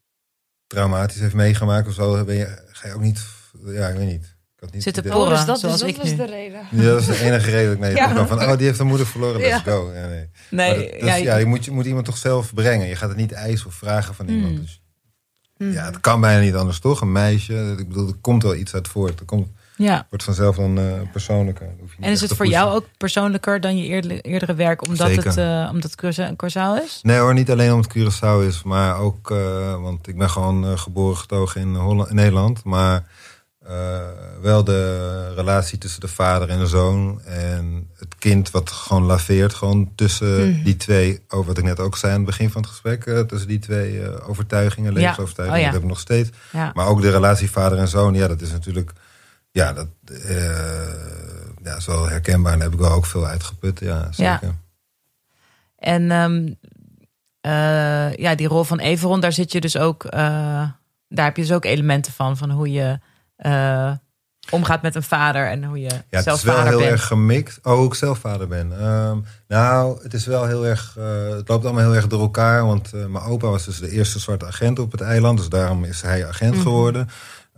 [0.66, 2.24] traumatisch heeft meegemaakt of zo...
[2.24, 3.24] Ben je, ga je ook niet...
[3.64, 4.24] Ja, ik weet niet.
[4.24, 5.36] Ik had niet Zit het te idee- porren.
[5.36, 6.60] Dus dat, zoals dus dat was de reden.
[6.70, 8.26] Ja, dat is de enige reden dat ik mee Ja.
[8.26, 9.72] Van, oh, die heeft een moeder verloren, let's Ja.
[9.72, 9.92] go.
[9.94, 10.30] Ja, nee.
[10.50, 12.86] Nee, dat- ja, ja, je moet, je moet iemand toch zelf brengen.
[12.86, 14.52] Je gaat het niet eisen of vragen van iemand.
[14.54, 14.58] Mm.
[14.58, 14.80] Dus,
[15.74, 17.00] ja, het kan bijna niet anders, toch?
[17.00, 19.20] Een meisje, ik bedoel, er komt wel iets uit voort.
[19.20, 20.06] Er komt, ja.
[20.08, 21.66] wordt vanzelf dan eh, persoonlijker.
[21.66, 24.54] Dat hoef je niet En is het voor jou ook persoonlijker dan je eerdere, eerdere
[24.54, 25.24] werk, omdat Zeker.
[25.24, 26.98] het, eh omdat het Curaçao is?
[27.02, 30.78] Nee hoor, niet alleen omdat het Curaçao is, maar ook, eh, want ik ben gewoon
[30.78, 32.64] geboren getogen in, Holland, in Nederland.
[32.64, 33.04] Maar
[33.66, 33.98] eh,
[34.42, 37.20] wel de relatie tussen de vader en de zoon.
[37.24, 40.62] En het kind wat gewoon laveert, gewoon tussen Mhm.
[40.64, 43.02] die twee, over wat ik net ook zei aan het begin van het gesprek.
[43.28, 44.98] tussen die twee eh, overtuigingen, Ja.
[44.98, 45.72] levensovertuigingen, Oh ja.
[45.72, 46.30] dat heb ik nog steeds.
[46.52, 46.70] Ja.
[46.74, 48.92] Maar ook de relatie vader en zoon, ja, dat is natuurlijk,
[49.56, 49.86] ja, dat
[50.24, 50.88] eh,
[51.64, 52.52] ja, is wel herkenbaar.
[52.52, 54.54] En daar heb ik wel ook veel uitgeput, ja, zeker.
[55.78, 56.52] En ehm,
[57.40, 60.20] eh, ja, die rol van Everon, daar zit je dus ook, eh,
[61.08, 62.98] daar heb je dus ook elementen van, van hoe je
[64.50, 66.90] omgaat met een vader en hoe je Ja, het zelf is wel vader heel bent.
[66.90, 67.58] erg gemixt.
[67.62, 68.78] Oh, ook zelf vader ben.
[68.80, 70.94] Ehm, nou, het is wel heel erg.
[71.36, 72.66] het loopt allemaal heel erg door elkaar.
[72.66, 75.38] Want mijn opa was dus de eerste zwarte agent op het eiland.
[75.38, 76.62] Dus daarom is hij agent Mhm.
[76.62, 77.08] geworden.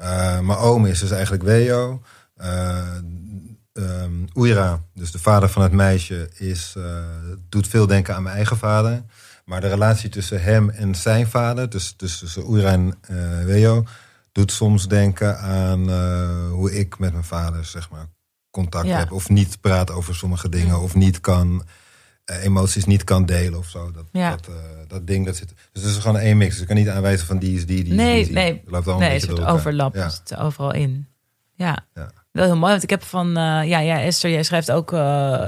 [0.00, 2.02] Uh, mijn oom is dus eigenlijk Weo.
[3.74, 6.84] Um, Oira, dus de vader van het meisje, is, uh,
[7.48, 9.02] doet veel denken aan mijn eigen vader.
[9.44, 12.98] Maar de relatie tussen hem en zijn vader, dus, dus tussen Oira en
[13.44, 13.84] Weo,
[14.32, 15.90] doet soms denken aan
[16.50, 18.06] hoe ik met mijn vader zeg maar,
[18.50, 18.98] contact Ja.
[18.98, 19.12] heb.
[19.12, 20.80] Of niet praat over sommige dingen.
[20.80, 21.66] Of niet kan, eh,
[22.42, 23.90] emoties niet kan delen of zo.
[23.90, 24.30] Dat, Ja.
[24.30, 24.54] dat, eh,
[24.88, 25.52] dat ding, dat zit.
[25.72, 26.50] Dus het is gewoon één mix.
[26.52, 28.34] Dus ik kan niet aanwijzen van die is die, die is Nee, is die.
[28.34, 28.52] nee.
[28.64, 30.08] Het loopt allemaal Nee, een soort overlap Ja.
[30.08, 31.06] zit er overal in.
[31.54, 31.78] Ja.
[31.94, 32.10] Ja.
[32.32, 34.98] Wel heel mooi, want ik heb van, eh, ja, ja, Esther, jij schrijft ook, eh,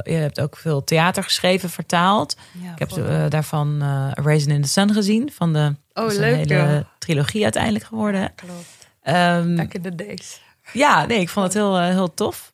[0.03, 2.37] je hebt ook veel theater geschreven, vertaald.
[2.63, 6.07] Ja, Ik heb eh, daarvan eh A Raisin in the Sun gezien, van de Oh,
[6.09, 6.89] leuk, hele ja.
[6.99, 8.33] trilogie uiteindelijk geworden.
[8.35, 8.89] Klopt.
[9.03, 10.41] Ehm, Back in the days.
[10.73, 12.53] ja, nee, ik vond het heel, eh, heel tof.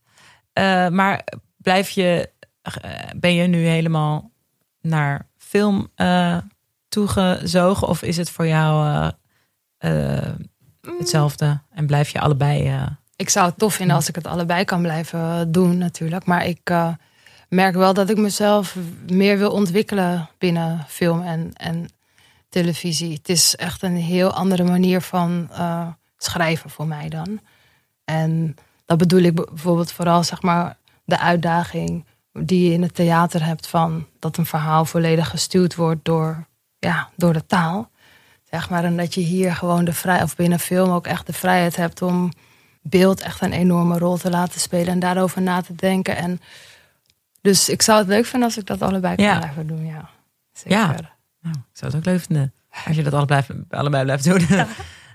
[0.53, 1.25] Eh, maar
[1.57, 2.36] blijf je, eh,
[3.17, 4.31] ben je nu helemaal
[4.81, 6.37] naar film eh,
[6.89, 7.89] toegezogen?
[7.89, 8.87] Of is het voor jou
[9.79, 10.35] eh, eh,
[10.99, 11.61] hetzelfde?
[11.71, 12.67] En blijf je allebei...
[12.69, 12.87] eh,
[13.17, 16.25] Ik zou het tof vinden als ik het allebei kan blijven doen, natuurlijk.
[16.27, 16.89] Maar ik eh,
[17.49, 18.77] merk wel dat ik mezelf
[19.11, 21.89] meer wil ontwikkelen binnen film en, en
[22.49, 23.13] televisie.
[23.13, 27.41] Het is echt een heel andere manier van eh, schrijven voor mij dan.
[28.05, 28.55] En
[28.85, 32.05] dat bedoel ik bijvoorbeeld vooral, zeg maar, de uitdaging
[32.39, 36.47] die je in het theater hebt van dat een verhaal volledig gestuurd wordt door,
[36.79, 37.91] ja, door de taal.
[38.51, 41.33] Zeg maar, en dat je hier gewoon de vrij, of binnen film ook echt de
[41.33, 42.33] vrijheid hebt om
[42.83, 46.17] beeld echt een enorme rol te laten spelen en daarover na te denken.
[46.17, 46.41] En
[47.41, 49.87] dus ik zou het leuk vinden als ik dat allebei kan blijven doen.
[49.87, 50.09] Ja,
[50.53, 50.79] zeker.
[50.79, 50.87] Ja.
[51.41, 52.53] Nou, ik zou het ook leuk vinden
[52.85, 54.47] als je dat allebei, allebei blijft doen.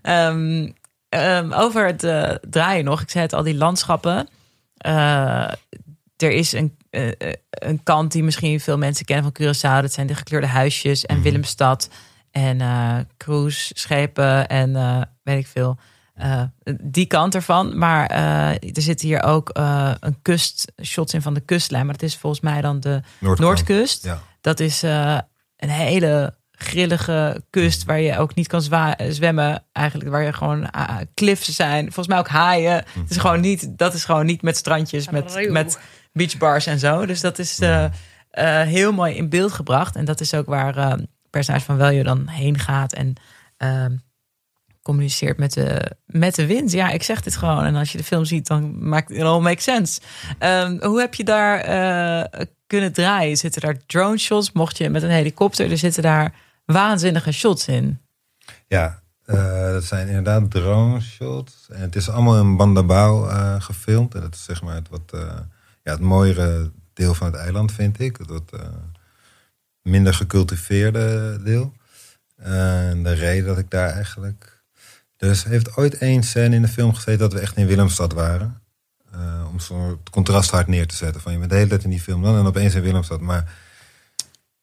[0.02, 0.70] Ehm,
[1.10, 3.02] ehm, over het eh, draaien nog.
[3.02, 4.28] Ik zei het al, die landschappen.
[4.78, 5.52] Eh,
[6.18, 9.82] er is een, eh, eh, een kant die misschien veel mensen kennen van Curaçao.
[9.82, 11.90] Dat zijn de gekleurde huisjes en Willemstad.
[12.32, 15.78] En eh cruiseschepen en eh, weet ik veel.
[16.14, 16.42] Eh,
[16.82, 17.78] die kant ervan.
[17.78, 21.86] Maar eh, er zit hier ook eh, een kust, shots in van de kustlijn.
[21.86, 23.40] Maar dat is volgens mij dan de Noordkant.
[23.40, 24.04] Noordkust.
[24.04, 24.22] Ja.
[24.42, 25.18] Dat is eh,
[25.58, 28.62] een hele grillige kust waar je ook niet kan
[29.10, 29.64] zwemmen.
[29.72, 30.70] Eigenlijk waar je gewoon
[31.14, 31.84] cliffs zijn.
[31.84, 32.74] Volgens mij ook haaien.
[32.74, 35.80] Het is gewoon niet, dat is gewoon niet met strandjes, met, met
[36.14, 37.06] beachbars en zo.
[37.06, 37.92] Dus dat is eh, eh,
[38.68, 39.96] heel mooi in beeld gebracht.
[39.96, 40.94] En dat is ook waar eh
[41.30, 43.14] personage van Weljo dan heen gaat en
[43.58, 43.86] eh,
[44.82, 46.72] communiceert met de, met de wind.
[46.72, 47.64] Ja, ik zeg dit gewoon.
[47.64, 50.02] En als je de film ziet, dan maakt het all make sense.
[50.40, 51.60] Ehm, hoe heb je daar
[52.68, 53.38] kunnen draaien?
[53.38, 54.52] Zitten daar drone shots?
[54.52, 56.34] Mocht je met een helikopter, er zitten daar
[56.66, 58.02] waanzinnige shots in.
[58.68, 59.02] Ja,
[59.72, 61.68] dat zijn inderdaad drone shots.
[61.70, 64.16] En het is allemaal in Bandabao gefilmd.
[64.16, 65.14] En dat is zeg maar het wat
[65.84, 68.18] ja, het mooiere deel van het eiland, vind ik.
[68.18, 68.60] Het wat eh,
[69.82, 71.74] minder gecultiveerde deel.
[72.38, 74.60] En de reden dat ik daar eigenlijk...
[75.18, 78.62] Dus heeft ooit één scène in de film gezeten dat we echt in Willemstad waren.
[79.12, 81.22] Eh, om zo'n contrast hard neer te zetten.
[81.22, 83.20] Van je bent de hele tijd in die film dan en opeens in Willemstad.
[83.22, 83.54] Maar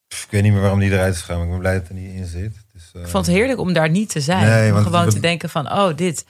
[0.09, 1.37] pff, ik weet niet meer waarom die eruit is gegaan.
[1.37, 2.57] Maar ik ben blij dat er niet in zit.
[2.73, 4.47] Dus, eh, Ik vond het heerlijk om daar niet te zijn.
[4.47, 6.25] Nee, om gewoon het- te denken van, oh, dit,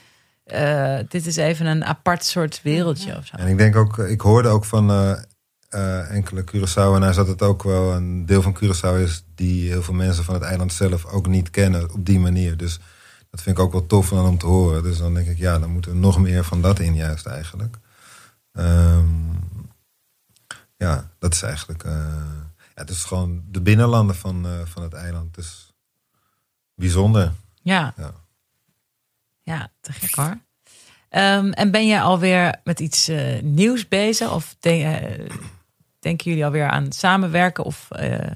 [0.49, 3.37] eh, dit is even een apart soort wereldje of zo.
[3.37, 5.19] En ik denk ook, ik hoorde ook van eh,
[5.69, 9.95] eh, enkele Curaçaoenaars dat het ook wel een deel van Curaçao is die heel veel
[9.95, 12.57] mensen van het eiland zelf ook niet kennen op die manier.
[12.57, 12.79] Dus
[13.31, 14.83] dat vind ik ook wel tof dan om te horen.
[14.83, 17.77] Dus dan denk ik, ja, dan moeten we nog meer van dat in juist eigenlijk.
[18.53, 19.07] Ehm,
[20.77, 21.93] ja, dat is eigenlijk, eh,
[22.59, 25.37] ja, het is gewoon de binnenlanden van, eh, van het eiland.
[25.37, 25.73] Het is
[26.75, 27.33] bijzonder.
[27.63, 27.95] Ja.
[27.97, 28.13] Ja.
[29.49, 30.39] Ja, te gek hoor.
[31.09, 34.33] Ehm, en ben je alweer met iets eh, nieuws bezig?
[34.35, 35.27] Of denk, eh,
[35.99, 37.65] denken jullie alweer aan samenwerken?
[37.65, 38.31] Of eh,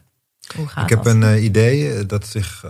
[0.57, 1.15] hoe gaat Ik heb dat?
[1.15, 2.67] een idee dat zich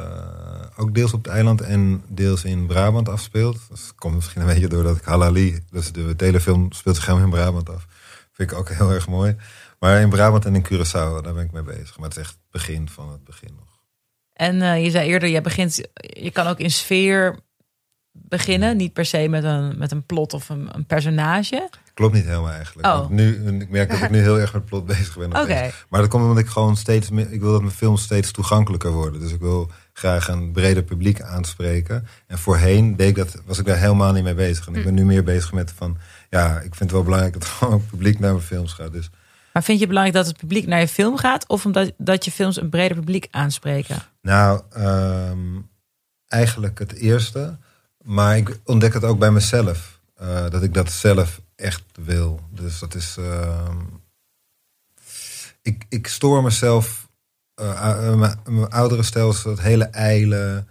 [0.77, 3.59] ook deels op het eiland en deels in Brabant afspeelt.
[3.69, 7.33] Dat komt misschien een beetje doordat ik Halali, dus de telefilm speelt zich helemaal in
[7.33, 7.87] Brabant af.
[8.33, 9.37] Vind ik ook heel erg mooi.
[9.79, 11.99] Maar in Brabant en in Curaçao, daar ben ik mee bezig.
[11.99, 13.81] Maar het is echt het begin van het begin nog.
[14.33, 17.41] En je zei eerder, je, begint, je kan ook in sfeer
[18.13, 18.77] beginnen.
[18.77, 21.69] Niet per se met een, met een plot of een, een personage.
[21.95, 22.89] Klopt niet helemaal eigenlijk.
[22.89, 22.99] Oh.
[22.99, 25.31] Want Nu, ik merk dat ik nu heel erg met plot bezig ben.
[25.31, 25.85] steeds.
[25.89, 27.33] Maar dat komt omdat ik gewoon steeds meer...
[27.33, 29.21] Ik wil dat mijn films steeds toegankelijker worden.
[29.21, 32.07] Dus ik wil graag een breder publiek aanspreken.
[32.27, 34.67] En voorheen deed ik dat, was ik daar helemaal niet mee bezig.
[34.67, 35.97] En ik ben nu meer bezig met van...
[36.31, 38.93] Ja, ik vind het wel belangrijk dat gewoon ook publiek naar mijn films gaat.
[38.93, 39.11] Dus
[39.53, 41.49] Maar vind je het belangrijk dat het publiek naar je film gaat?
[41.49, 43.97] Of omdat dat je films een breder publiek aanspreken?
[44.23, 45.39] Nou, ehm,
[46.29, 47.59] eigenlijk het eerste.
[48.03, 50.01] Maar ik ontdek het ook bij mezelf.
[50.15, 52.41] eh, dat ik dat zelf echt wil.
[52.51, 53.17] Dus dat is.
[53.19, 53.79] ehm,
[55.63, 57.09] ik, ik stoor mezelf.
[57.55, 60.65] aan mijn, mijn oudere stijl is dat hele ijle,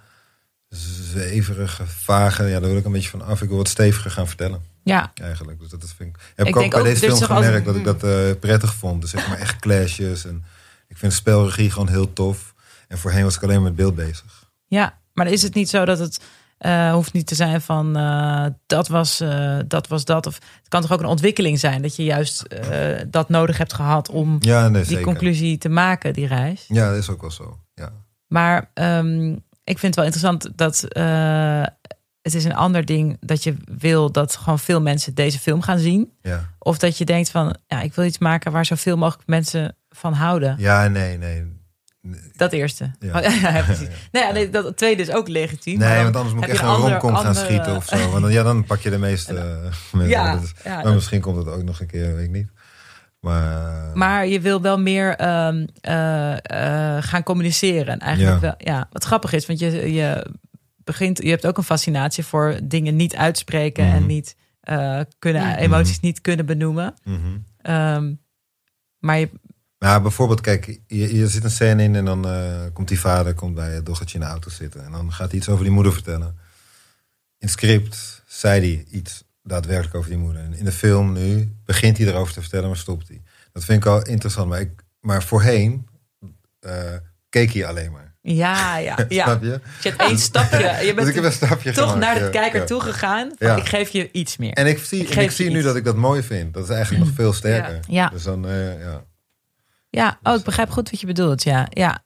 [0.70, 2.44] zweverige, vage.
[2.44, 3.42] Ja, daar wil ik een beetje van af.
[3.42, 5.60] Ik wil wat steviger gaan vertellen, Ja, eigenlijk.
[5.60, 7.84] Dus dat is, vind ik, heb ik, ook bij ook, deze film gemerkt dat ik
[7.84, 9.02] dat eh, prettig vond.
[9.02, 10.26] Dus zeg maar echt clashes.
[10.26, 10.44] En
[10.88, 12.54] ik vind spelregie gewoon heel tof.
[12.88, 14.50] En voorheen was ik alleen met beeld bezig.
[14.68, 15.00] ja.
[15.14, 16.20] Maar is het niet zo dat het
[16.62, 20.26] eh, hoeft niet te zijn van eh, dat, was, eh, dat was dat?
[20.26, 22.46] Of het kan toch ook een ontwikkeling zijn dat je juist
[23.08, 25.04] dat nodig hebt gehad om Ja, nee, die zeker.
[25.04, 26.66] conclusie te maken, die reis.
[26.68, 27.60] Ja, dat is ook wel zo.
[27.74, 27.92] Ja.
[28.28, 29.32] Maar ehm,
[29.64, 30.82] ik vind het wel interessant dat
[32.22, 35.80] het is een ander ding dat je wil dat gewoon veel mensen deze film gaan
[35.80, 36.12] zien.
[36.22, 36.50] Ja.
[36.60, 40.14] Of dat je denkt van, ja, ik wil iets maken waar zoveel mogelijk mensen van
[40.14, 40.56] houden.
[40.58, 41.60] ja, nee, nee.
[42.36, 42.92] Dat eerste.
[43.00, 43.20] Ja.
[43.20, 43.88] Oh, ja, precies.
[44.12, 45.80] Nou ja, nee, dat tweede is ook legitiem.
[45.80, 48.10] Nee, dan want anders moet ik echt een romcom gaan andere- schieten of zo.
[48.10, 50.10] Want dan, ja, dan pak je de meeste eh, mensen.
[50.10, 52.32] Ja, Dat is- ja, maar dat- misschien komt het ook nog een keer, weet ik
[52.32, 52.48] niet.
[53.20, 56.34] Maar, Maar je wil wel meer ehm, eh,
[56.98, 57.88] eh, gaan communiceren.
[57.88, 60.26] En eigenlijk wel, ja, wat grappig is, want je, je
[60.84, 64.06] begint, je hebt ook een fascinatie voor dingen niet uitspreken en Mhm.
[64.06, 65.58] niet eh, kunnen, Mhm.
[65.60, 66.94] emoties niet kunnen benoemen.
[67.04, 67.18] Mhm.
[67.62, 68.14] Ehm,
[69.00, 69.30] maar je,
[69.82, 73.34] Maar bijvoorbeeld, kijk, je, je zit een scène in en dan eh, komt die vader
[73.34, 74.86] komt bij het dochtertje in de auto zitten.
[74.86, 76.28] En dan gaat hij iets over die moeder vertellen.
[77.38, 80.42] In het script zei hij iets daadwerkelijk over die moeder.
[80.42, 83.22] En in de film nu begint hij erover te vertellen, maar stopt hij.
[83.52, 84.50] Dat vind ik al interessant.
[84.50, 85.88] Maar, ik, maar voorheen
[86.60, 86.74] eh,
[87.30, 88.16] keek hij alleen maar.
[88.22, 89.24] ja, ja, ja.
[89.24, 89.60] Snap je?
[89.82, 90.58] Je hebt één stapje.
[90.86, 92.92] Je Dus ik bent een stapje toch gemaakt, naar de ja, kijker ja.
[92.92, 93.56] Van, Ja.
[93.56, 94.54] Ik geef je iets meer.
[94.54, 95.66] En ik zie, Ik en geef ik zie nu iets.
[95.66, 96.54] dat ik dat mooi vind.
[96.54, 97.80] Dat is eigenlijk nog veel sterker.
[97.88, 98.10] Ja.
[98.10, 99.04] Dus dan, eh, ja.
[99.92, 101.44] Ja, oh, ik begrijp goed wat je bedoelt.
[101.44, 102.04] Ja, ja.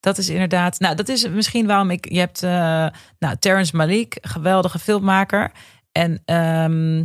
[0.00, 0.78] Dat is inderdaad.
[0.78, 2.12] Nou, dat is misschien waarom ik.
[2.12, 2.42] Je hebt.
[2.42, 2.86] eh
[3.18, 5.52] nou, Terrence Malik, geweldige filmmaker.
[5.92, 6.22] En.
[6.24, 7.04] ehm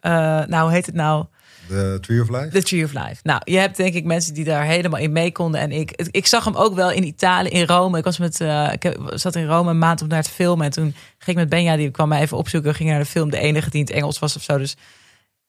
[0.00, 0.12] eh,
[0.46, 1.24] nou, hoe heet het nou?
[1.68, 2.48] The Tree of Life?
[2.48, 3.16] The Tree of Life.
[3.22, 5.60] Nou, je hebt denk ik mensen die daar helemaal in mee konden.
[5.60, 7.98] En ik, ik zag hem ook wel in Italië, in Rome.
[7.98, 10.64] Ik was met, eh, ik zat in Rome een maand om naar te filmen.
[10.64, 12.74] En toen ging ik met Benja, die kwam mij even opzoeken.
[12.74, 14.58] Ging naar de film, de enige die in het Engels was of zo.
[14.58, 14.76] Dus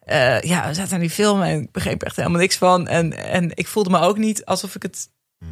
[0.05, 2.87] eh, ja, we zaten aan die film en ik begreep echt helemaal niks van.
[2.87, 5.09] En, en ik voelde me ook niet alsof ik het,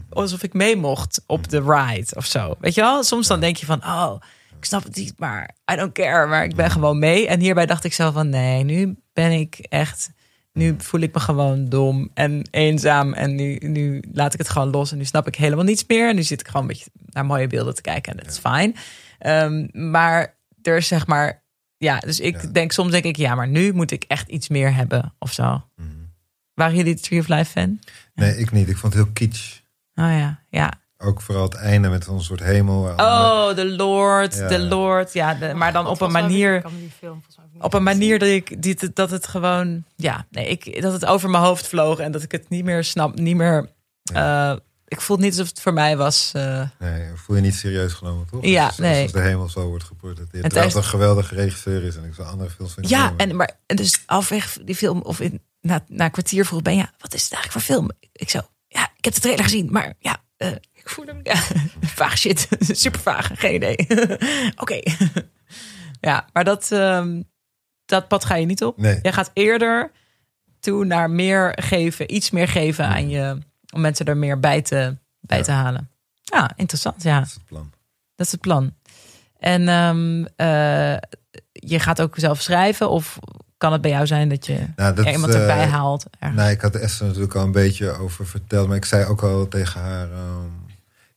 [0.09, 2.55] alsof ik mee mocht op de ride of zo.
[2.59, 3.03] Weet je wel?
[3.03, 4.15] Soms dan denk je van, oh,
[4.57, 6.27] ik snap het niet, maar I don't care.
[6.27, 7.27] Maar ik ben gewoon mee.
[7.27, 10.11] En hierbij dacht ik zo van, nee, nu ben ik echt
[10.53, 13.13] nu voel ik me gewoon dom en eenzaam.
[13.13, 14.91] En nu, nu laat ik het gewoon los.
[14.91, 16.09] En nu snap ik helemaal niets meer.
[16.09, 18.11] En nu zit ik gewoon een beetje naar mooie beelden te kijken.
[18.11, 18.75] En dat is fijn.
[19.19, 21.43] Ehm, maar er is zeg maar...
[21.81, 22.47] Ja, dus ik Ja.
[22.47, 23.15] denk soms denk ik...
[23.17, 25.63] Ja, maar nu moet ik echt iets meer hebben of zo.
[25.75, 25.87] Mhm.
[26.53, 27.79] Waren jullie Tree of Life fan?
[28.13, 28.69] Nee, ik niet.
[28.69, 29.59] Ik vond het heel kitsch.
[29.95, 30.73] Oh ja, ja.
[30.97, 32.87] Ook vooral het einde met een soort hemel.
[32.89, 34.47] allemaal- Oh, de Lord, Ja.
[34.47, 35.13] de Lord.
[35.13, 36.63] Ja, de, maar dan op een manier...
[36.99, 37.21] film
[37.59, 41.29] Op een manier dat ik die, dat het gewoon, ja, nee, ik, dat het over
[41.29, 43.69] mijn hoofd vloog en dat ik het niet meer snap, niet meer.
[44.13, 44.55] eh,
[44.91, 46.31] ik voel niet alsof het voor mij was.
[46.35, 48.45] eh, Nee, voel je niet serieus genomen, toch?
[48.45, 49.03] Ja, Als- nee.
[49.03, 50.43] Als de hemel zo wordt geportretteerd.
[50.43, 51.95] Terwijl het is- een geweldige regisseur is.
[51.95, 55.01] En ik zou andere films vind ik ja, en maar en dus halfweg die film
[55.01, 57.89] of in, na, na een kwartier vroeg ben ja, wat is het eigenlijk voor film?
[58.11, 61.19] Ik zo, ja, ik heb de trailer gezien, maar ja, eh, ik voel hem.
[61.23, 61.35] Ja,
[61.99, 62.47] vaag shit,
[62.83, 63.75] super vaag, geen idee.
[64.61, 64.79] Oké,
[66.01, 67.21] ja, maar dat, ehm,
[67.85, 68.77] dat pad ga je niet op.
[68.77, 68.99] Nee.
[69.01, 69.91] Jij gaat eerder
[70.59, 73.37] toe naar meer geven, iets meer geven aan je,
[73.71, 75.43] om mensen er meer bij te, bij Ja.
[75.43, 75.89] te halen.
[76.21, 77.03] Ja, interessant.
[77.03, 77.71] Ja, Dat is het plan.
[78.15, 78.73] dat is het plan.
[79.39, 80.97] En ehm, eh,
[81.51, 83.19] je gaat ook zelf schrijven, of
[83.57, 86.05] kan het bij jou zijn dat je Nou, dat, er iemand eh, erbij haalt?
[86.19, 86.41] ergens?
[86.41, 88.67] Nee, ik had Esther natuurlijk al een beetje over verteld.
[88.67, 90.11] Maar ik zei ook al tegen haar...
[90.11, 90.45] ehm,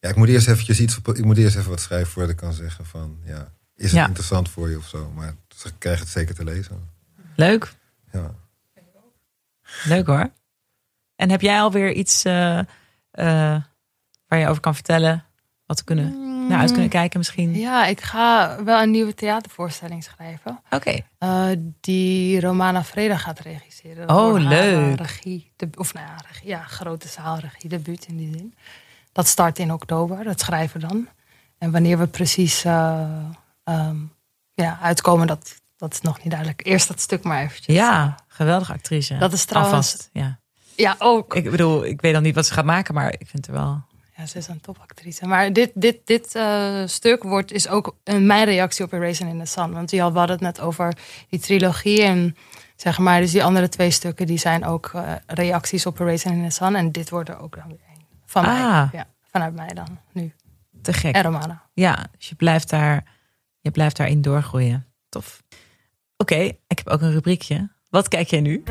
[0.00, 2.52] ja, ik moet eerst eventjes iets Ik moet eerst even wat schrijven voordat ik kan
[2.52, 3.18] zeggen van...
[3.24, 4.06] Ja, is het Ja.
[4.06, 5.10] interessant voor je of zo?
[5.14, 6.88] Maar ze krijgen het zeker te lezen.
[7.36, 7.72] Leuk,
[8.12, 8.34] Ja.
[9.84, 10.30] leuk hoor.
[11.24, 12.64] En heb jij alweer iets eh, eh,
[14.26, 15.24] waar je over kan vertellen?
[15.66, 17.54] Wat we kunnen, naar uit kunnen kijken misschien?
[17.54, 20.60] Ja, ik ga wel een nieuwe theatervoorstelling schrijven.
[20.70, 21.46] Oké, eh,
[21.80, 24.10] die Romana Vreda gaat regisseren.
[24.10, 24.96] Oh, leuk.
[24.98, 28.54] regie, de, of nou ja, regie, ja, grote zaalregie, debuut in die zin.
[29.12, 31.08] Dat start in oktober, dat schrijven dan.
[31.58, 33.08] En wanneer we precies eh,
[33.64, 33.96] ehm,
[34.54, 36.66] ja, uitkomen, dat, dat is nog niet duidelijk.
[36.66, 37.76] Eerst dat stuk maar eventjes.
[37.76, 39.16] ja, geweldige actrice.
[39.16, 40.42] Dat is trouwens- Alvast, ja.
[40.76, 41.34] Ja, ook.
[41.34, 43.82] Ik bedoel, ik weet nog niet wat ze gaat maken, maar ik vind er wel...
[44.16, 45.26] Ja, ze is een topactrice.
[45.26, 49.38] Maar dit, dit, dit eh, stuk wordt, is ook mijn reactie op A Raisin in
[49.38, 49.72] the Sun.
[49.72, 50.96] Want die had- we hadden het net over
[51.28, 52.02] die trilogie.
[52.02, 52.36] En
[52.76, 56.32] zeg maar, dus die andere twee stukken die zijn ook eh, reacties op A Raisin
[56.32, 56.74] in the Sun.
[56.74, 58.04] En dit wordt er ook dan weer een.
[58.26, 58.60] Van mij.
[58.62, 58.88] Ah.
[58.92, 60.32] Ja, vanuit mij dan, nu.
[60.82, 61.14] Te gek.
[61.14, 61.62] En Romana.
[61.72, 63.04] Ja, dus je blijft, daar,
[63.60, 64.86] je blijft daarin doorgroeien.
[65.08, 65.42] Tof.
[66.16, 67.70] Oké, ik heb ook een rubriekje.
[67.90, 68.62] Wat kijk jij nu?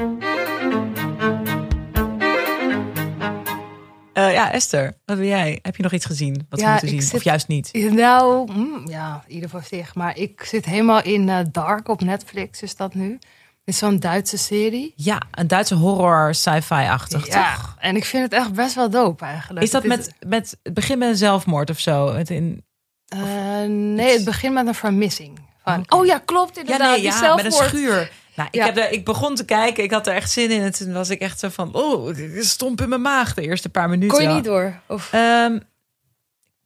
[4.13, 5.59] Eh, ja, Esther, wat ben jij?
[5.61, 7.01] Heb je nog iets gezien wat we Ja, moeten ik zien?
[7.03, 7.69] zit- Of juist niet?
[7.73, 9.95] Nou, mm, ja, ieder voor zich.
[9.95, 13.09] Maar ik zit helemaal in eh, Dark op Netflix, is dat nu.
[13.09, 14.93] Dit is zo'n Duitse serie.
[14.95, 17.75] Ja, een Duitse horror sci-fi-achtig, Ja, toch?
[17.79, 19.65] en ik vind het echt best wel dope eigenlijk.
[19.65, 22.13] Is dat Het met, met het begin met een zelfmoord of zo?
[22.13, 22.63] Het in,
[23.07, 23.19] Eh,
[23.67, 25.39] nee, het begint met een vermissing.
[25.63, 25.95] Van, Oké.
[25.95, 26.91] Oh ja, klopt ja, inderdaad.
[26.95, 27.43] nee, ja, zelfmoord.
[27.43, 28.11] met een schuur.
[28.35, 28.65] Nou, ik, Ja.
[28.73, 30.61] heb ik begon te kijken, ik had er echt zin in.
[30.61, 33.89] En toen was ik echt zo van, oh, stomp in mijn maag de eerste paar
[33.89, 34.17] minuten.
[34.17, 34.79] Kon je niet door?
[34.87, 35.09] Of...
[35.13, 35.59] Ehm,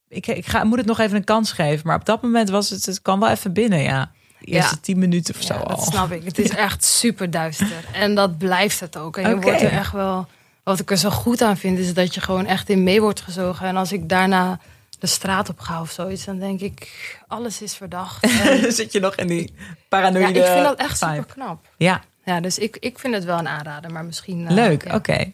[0.10, 1.88] ik, ik ga, moet het nog even een kans geven.
[1.88, 4.12] Maar op dat moment was het, het kwam wel even binnen, ja.
[4.40, 4.82] De eerste Ja.
[4.82, 5.82] tien minuten of zo Ja, al.
[5.82, 6.24] snap ik.
[6.24, 7.86] Het is echt super duister.
[7.94, 9.18] En dat blijft het ook.
[9.18, 10.28] En je wordt er echt wel...
[10.64, 13.22] Wat ik er zo goed aan vind, is dat je gewoon echt in mee wordt
[13.22, 13.68] gezogen.
[13.68, 14.60] En als ik daarna
[15.00, 18.30] de straat op ga of zoiets, dan denk ik, alles is verdacht.
[18.76, 21.14] Zit je nog in die ja, paranoïde ik vind dat echt vibe.
[21.16, 21.66] super knap.
[21.78, 24.48] Ja, Ja, dus ik, ik vind het wel een aanrader, maar misschien...
[24.48, 24.84] eh, leuk.
[24.88, 24.96] ja.
[24.96, 25.34] Oké.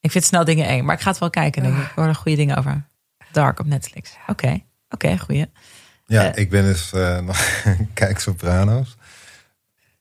[0.00, 1.62] Ik vind snel dingen eng, maar ik ga het wel kijken.
[1.62, 1.82] Denk ik.
[1.84, 2.86] Ik hoor er goede dingen over.
[3.32, 4.16] Dark op Netflix.
[4.26, 5.46] Oké, oké, goeie.
[6.06, 6.42] Ja, Eh.
[6.42, 7.62] ik ben dus eh, nog
[7.94, 8.96] kijk Sopranos.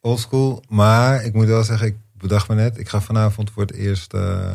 [0.01, 0.63] Oldschool.
[0.67, 4.13] Maar ik moet wel zeggen, ik bedacht me net, ik ga vanavond voor het eerst
[4.13, 4.51] eh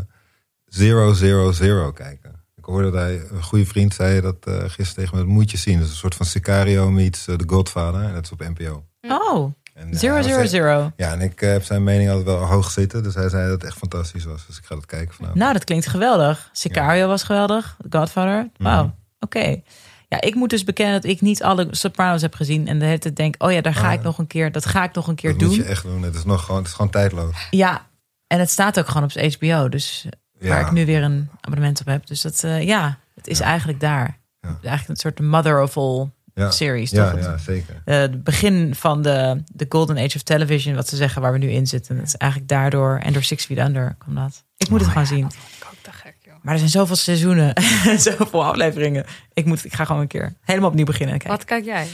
[0.67, 2.40] Zero Zero Zero kijken.
[2.71, 5.51] Ik hoorde dat hij, een goede vriend zei dat eh, gisteren tegen me, dat moet
[5.51, 5.75] je zien.
[5.77, 8.03] Dat is een soort van Sicario meets eh, The Godfather.
[8.03, 8.85] En dat is op NPO.
[9.01, 10.93] Oh, En, eh, zero, zero, zero.
[10.97, 13.03] Ja, en ik heb zijn mening altijd wel hoog zitten.
[13.03, 14.47] Dus hij zei dat het echt fantastisch was.
[14.47, 15.39] Dus ik ga dat kijken vanavond.
[15.41, 16.49] Nou, dat klinkt geweldig.
[16.53, 17.77] Sicario was geweldig.
[17.91, 18.51] The Godfather.
[18.57, 18.93] Wauw, Mhm.
[19.21, 19.61] oké.
[20.09, 22.69] Ja, ik moet dus bekennen dat ik niet alle Sopranos heb gezien.
[22.69, 24.67] En de hele tijd denk, oh ja, daar ga Ah, ik nog een keer, dat
[24.67, 25.49] ga ik nog een keer dat doen.
[25.49, 26.03] moet je echt doen.
[26.03, 27.47] Het is, nog gewoon, het is gewoon tijdloos.
[27.51, 27.87] Ja,
[28.27, 29.69] en het staat ook gewoon op HBO.
[29.69, 30.07] Dus
[30.49, 30.67] waar Ja.
[30.67, 32.07] ik nu weer een abonnement op heb.
[32.07, 33.45] Dus dat, eh, ja, het is Ja.
[33.45, 34.19] eigenlijk daar.
[34.41, 34.49] Ja.
[34.49, 36.51] Eigenlijk een soort mother of all Ja.
[36.51, 36.91] series.
[36.91, 37.21] Ja, toch?
[37.21, 37.83] ja, zeker.
[37.85, 41.39] Eh, het begin van de, de golden age of television, wat ze zeggen, waar we
[41.39, 41.97] nu in zitten.
[41.97, 44.45] Dat is eigenlijk daardoor, en door Six Feet Under kwam dat.
[44.57, 45.23] Ik moet het Oh gewoon ja, zien.
[45.23, 46.35] dat vond ik ook te gek, joh.
[46.43, 47.53] Maar er zijn zoveel seizoenen,
[47.99, 49.05] zoveel afleveringen.
[49.33, 51.19] Ik, moet, ik ga gewoon een keer helemaal opnieuw beginnen.
[51.19, 51.31] Kijk.
[51.31, 51.87] Wat kijk jij?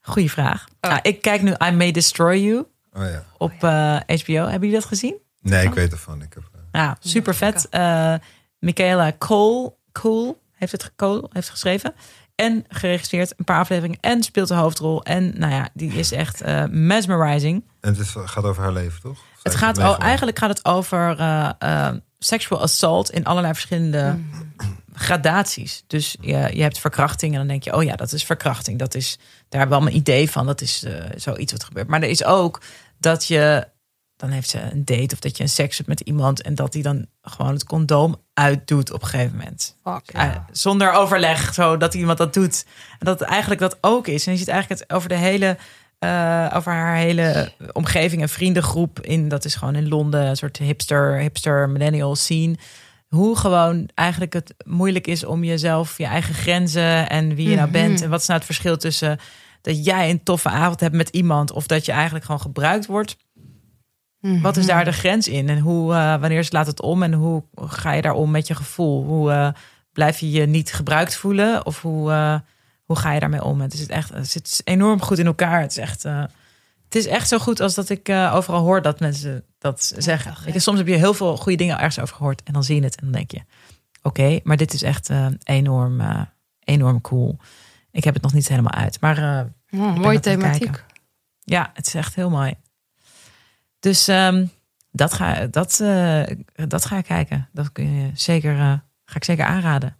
[0.00, 0.66] Goeie vraag.
[0.80, 0.90] Oh.
[0.90, 3.24] Nou, ik kijk nu I May Destroy You Oh ja.
[3.38, 4.34] op eh, HBO.
[4.34, 5.14] Hebben jullie dat gezien?
[5.40, 6.22] Nee, ik weet ervan.
[6.22, 6.42] Ik heb,
[6.74, 7.68] eh, Ja, super vet.
[7.68, 8.14] Eh
[8.58, 11.94] Michaela Cole, Cole heeft het Cole heeft geschreven.
[12.34, 13.98] En geregisseerd een paar afleveringen.
[14.00, 15.02] En speelt de hoofdrol.
[15.02, 17.64] En nou ja, die is echt eh, mesmerizing.
[17.80, 19.18] en het is, gaat over haar leven, toch?
[19.18, 20.02] Of Het gaat, meegemaakt?
[20.02, 24.18] eigenlijk gaat het over eh, eh, sexual assault in allerlei verschillende
[24.94, 25.84] gradaties.
[25.86, 28.78] Dus je, je hebt verkrachting en dan denk je, oh ja, dat is verkrachting.
[28.78, 29.16] Dat is,
[29.48, 30.46] daar hebben we allemaal een idee van.
[30.46, 31.88] Dat is eh, zoiets wat gebeurt.
[31.88, 32.60] Maar er is ook
[32.98, 33.68] dat je,
[34.24, 36.72] dan heeft ze een date of dat je een seks hebt met iemand en dat
[36.72, 39.76] die dan gewoon het condoom uitdoet op een gegeven moment.
[39.82, 42.64] Fuck, Eh, zonder overleg, zo dat iemand dat doet.
[42.98, 44.26] En dat eigenlijk dat ook is.
[44.26, 45.56] En je ziet eigenlijk het over de hele,
[45.98, 50.56] eh, over haar hele omgeving en vriendengroep in, dat is gewoon in Londen, een soort
[50.56, 52.56] hipster, hipster millennial scene.
[53.08, 57.68] Hoe gewoon eigenlijk het moeilijk is om jezelf, je eigen grenzen en wie je nou
[57.70, 57.72] Mhm.
[57.72, 58.02] bent.
[58.02, 59.18] En wat is nou het verschil tussen
[59.62, 63.16] dat jij een toffe avond hebt met iemand of dat je eigenlijk gewoon gebruikt wordt.
[64.42, 65.48] Wat is daar de grens in?
[65.48, 67.02] En hoe, eh, wanneer slaat het om?
[67.02, 69.04] En hoe ga je daar om met je gevoel?
[69.04, 69.48] Hoe eh,
[69.92, 71.66] blijf je je niet gebruikt voelen?
[71.66, 72.38] Of hoe, eh,
[72.84, 73.60] hoe ga je daarmee om?
[73.60, 75.60] Het, is echt, het zit enorm goed in elkaar.
[75.60, 79.44] Het is echt, het is echt zo goed als dat ik overal hoor dat mensen
[79.58, 80.52] dat zeggen.
[80.52, 82.42] je, soms heb je heel veel goede dingen ergens over gehoord.
[82.42, 83.40] En dan zie je het en dan denk je...
[84.02, 85.10] Oké, maar dit is echt
[85.42, 86.02] enorm,
[86.64, 87.38] enorm cool.
[87.90, 89.00] Ik heb het nog niet helemaal uit.
[89.00, 90.84] Maar Oh, mooie thematiek.
[91.40, 92.54] ja, het is echt heel mooi.
[93.84, 94.46] Dus ehm,
[94.90, 96.22] dat, ga, dat, eh,
[96.54, 97.48] dat ga ik kijken.
[97.52, 98.72] Dat kun je zeker, eh,
[99.04, 99.96] ga ik zeker aanraden.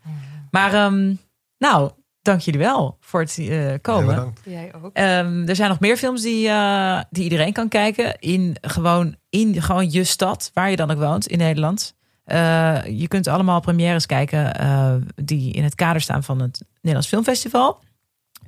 [0.50, 1.14] Maar ehm,
[1.58, 1.90] nou,
[2.22, 4.06] dank jullie wel voor het eh, Heel komen.
[4.06, 4.40] bedankt.
[4.44, 4.94] Jij ook.
[4.94, 8.18] Ehm, er zijn nog meer films die, eh, die iedereen kan kijken.
[8.18, 11.94] In gewoon, in gewoon je stad, waar je dan ook woont in Nederland.
[12.24, 17.08] Eh, je kunt allemaal premières kijken eh, die in het kader staan van het Nederlands
[17.08, 17.82] Filmfestival.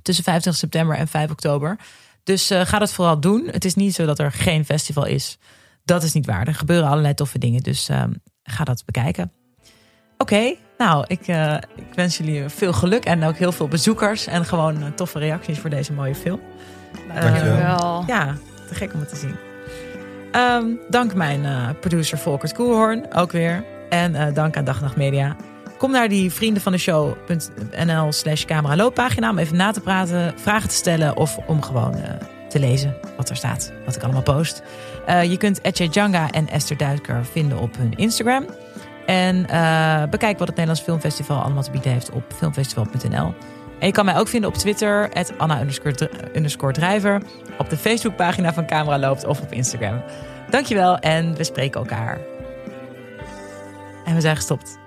[0.02, 1.76] Tussen 25 september en 5 oktober.
[2.26, 3.48] Dus eh, ga dat vooral doen.
[3.50, 5.38] Het is niet zo dat er geen festival is.
[5.84, 6.46] Dat is niet waar.
[6.46, 7.62] Er gebeuren allerlei toffe dingen.
[7.62, 8.12] Dus ehm,
[8.42, 9.32] ga dat bekijken.
[10.18, 14.26] Oké, nou, ik, eh, ik wens jullie veel geluk en ook heel veel bezoekers.
[14.26, 16.40] En gewoon eh, toffe reacties voor deze mooie film.
[17.20, 18.04] Dankjewel.
[18.06, 18.36] Ja,
[18.68, 19.36] te gek om het te zien.
[20.36, 23.64] Ehm, dank mijn eh, producer Volkert Koelhoorn, ook weer.
[23.88, 25.36] En eh, dank aan Dag Nacht Media.
[25.78, 30.34] Kom naar die vrienden van de show.nl slash camera looppagina om even na te praten,
[30.38, 32.10] vragen te stellen of om gewoon eh,
[32.48, 34.62] te lezen wat er staat, wat ik allemaal post.
[35.06, 38.46] Eh, je kunt Etje Janga en Esther Duitker vinden op hun Instagram.
[39.06, 43.34] En eh, bekijk wat het Nederlands Filmfestival allemaal te bieden heeft op filmfestival.nl.
[43.78, 45.60] En je kan mij ook vinden op Twitter, Anna
[46.34, 47.22] underscore drijver.
[47.58, 50.02] Op de Facebookpagina van Camera Loopt of op Instagram.
[50.50, 52.20] Dankjewel en we spreken elkaar.
[54.04, 54.84] En we zijn gestopt.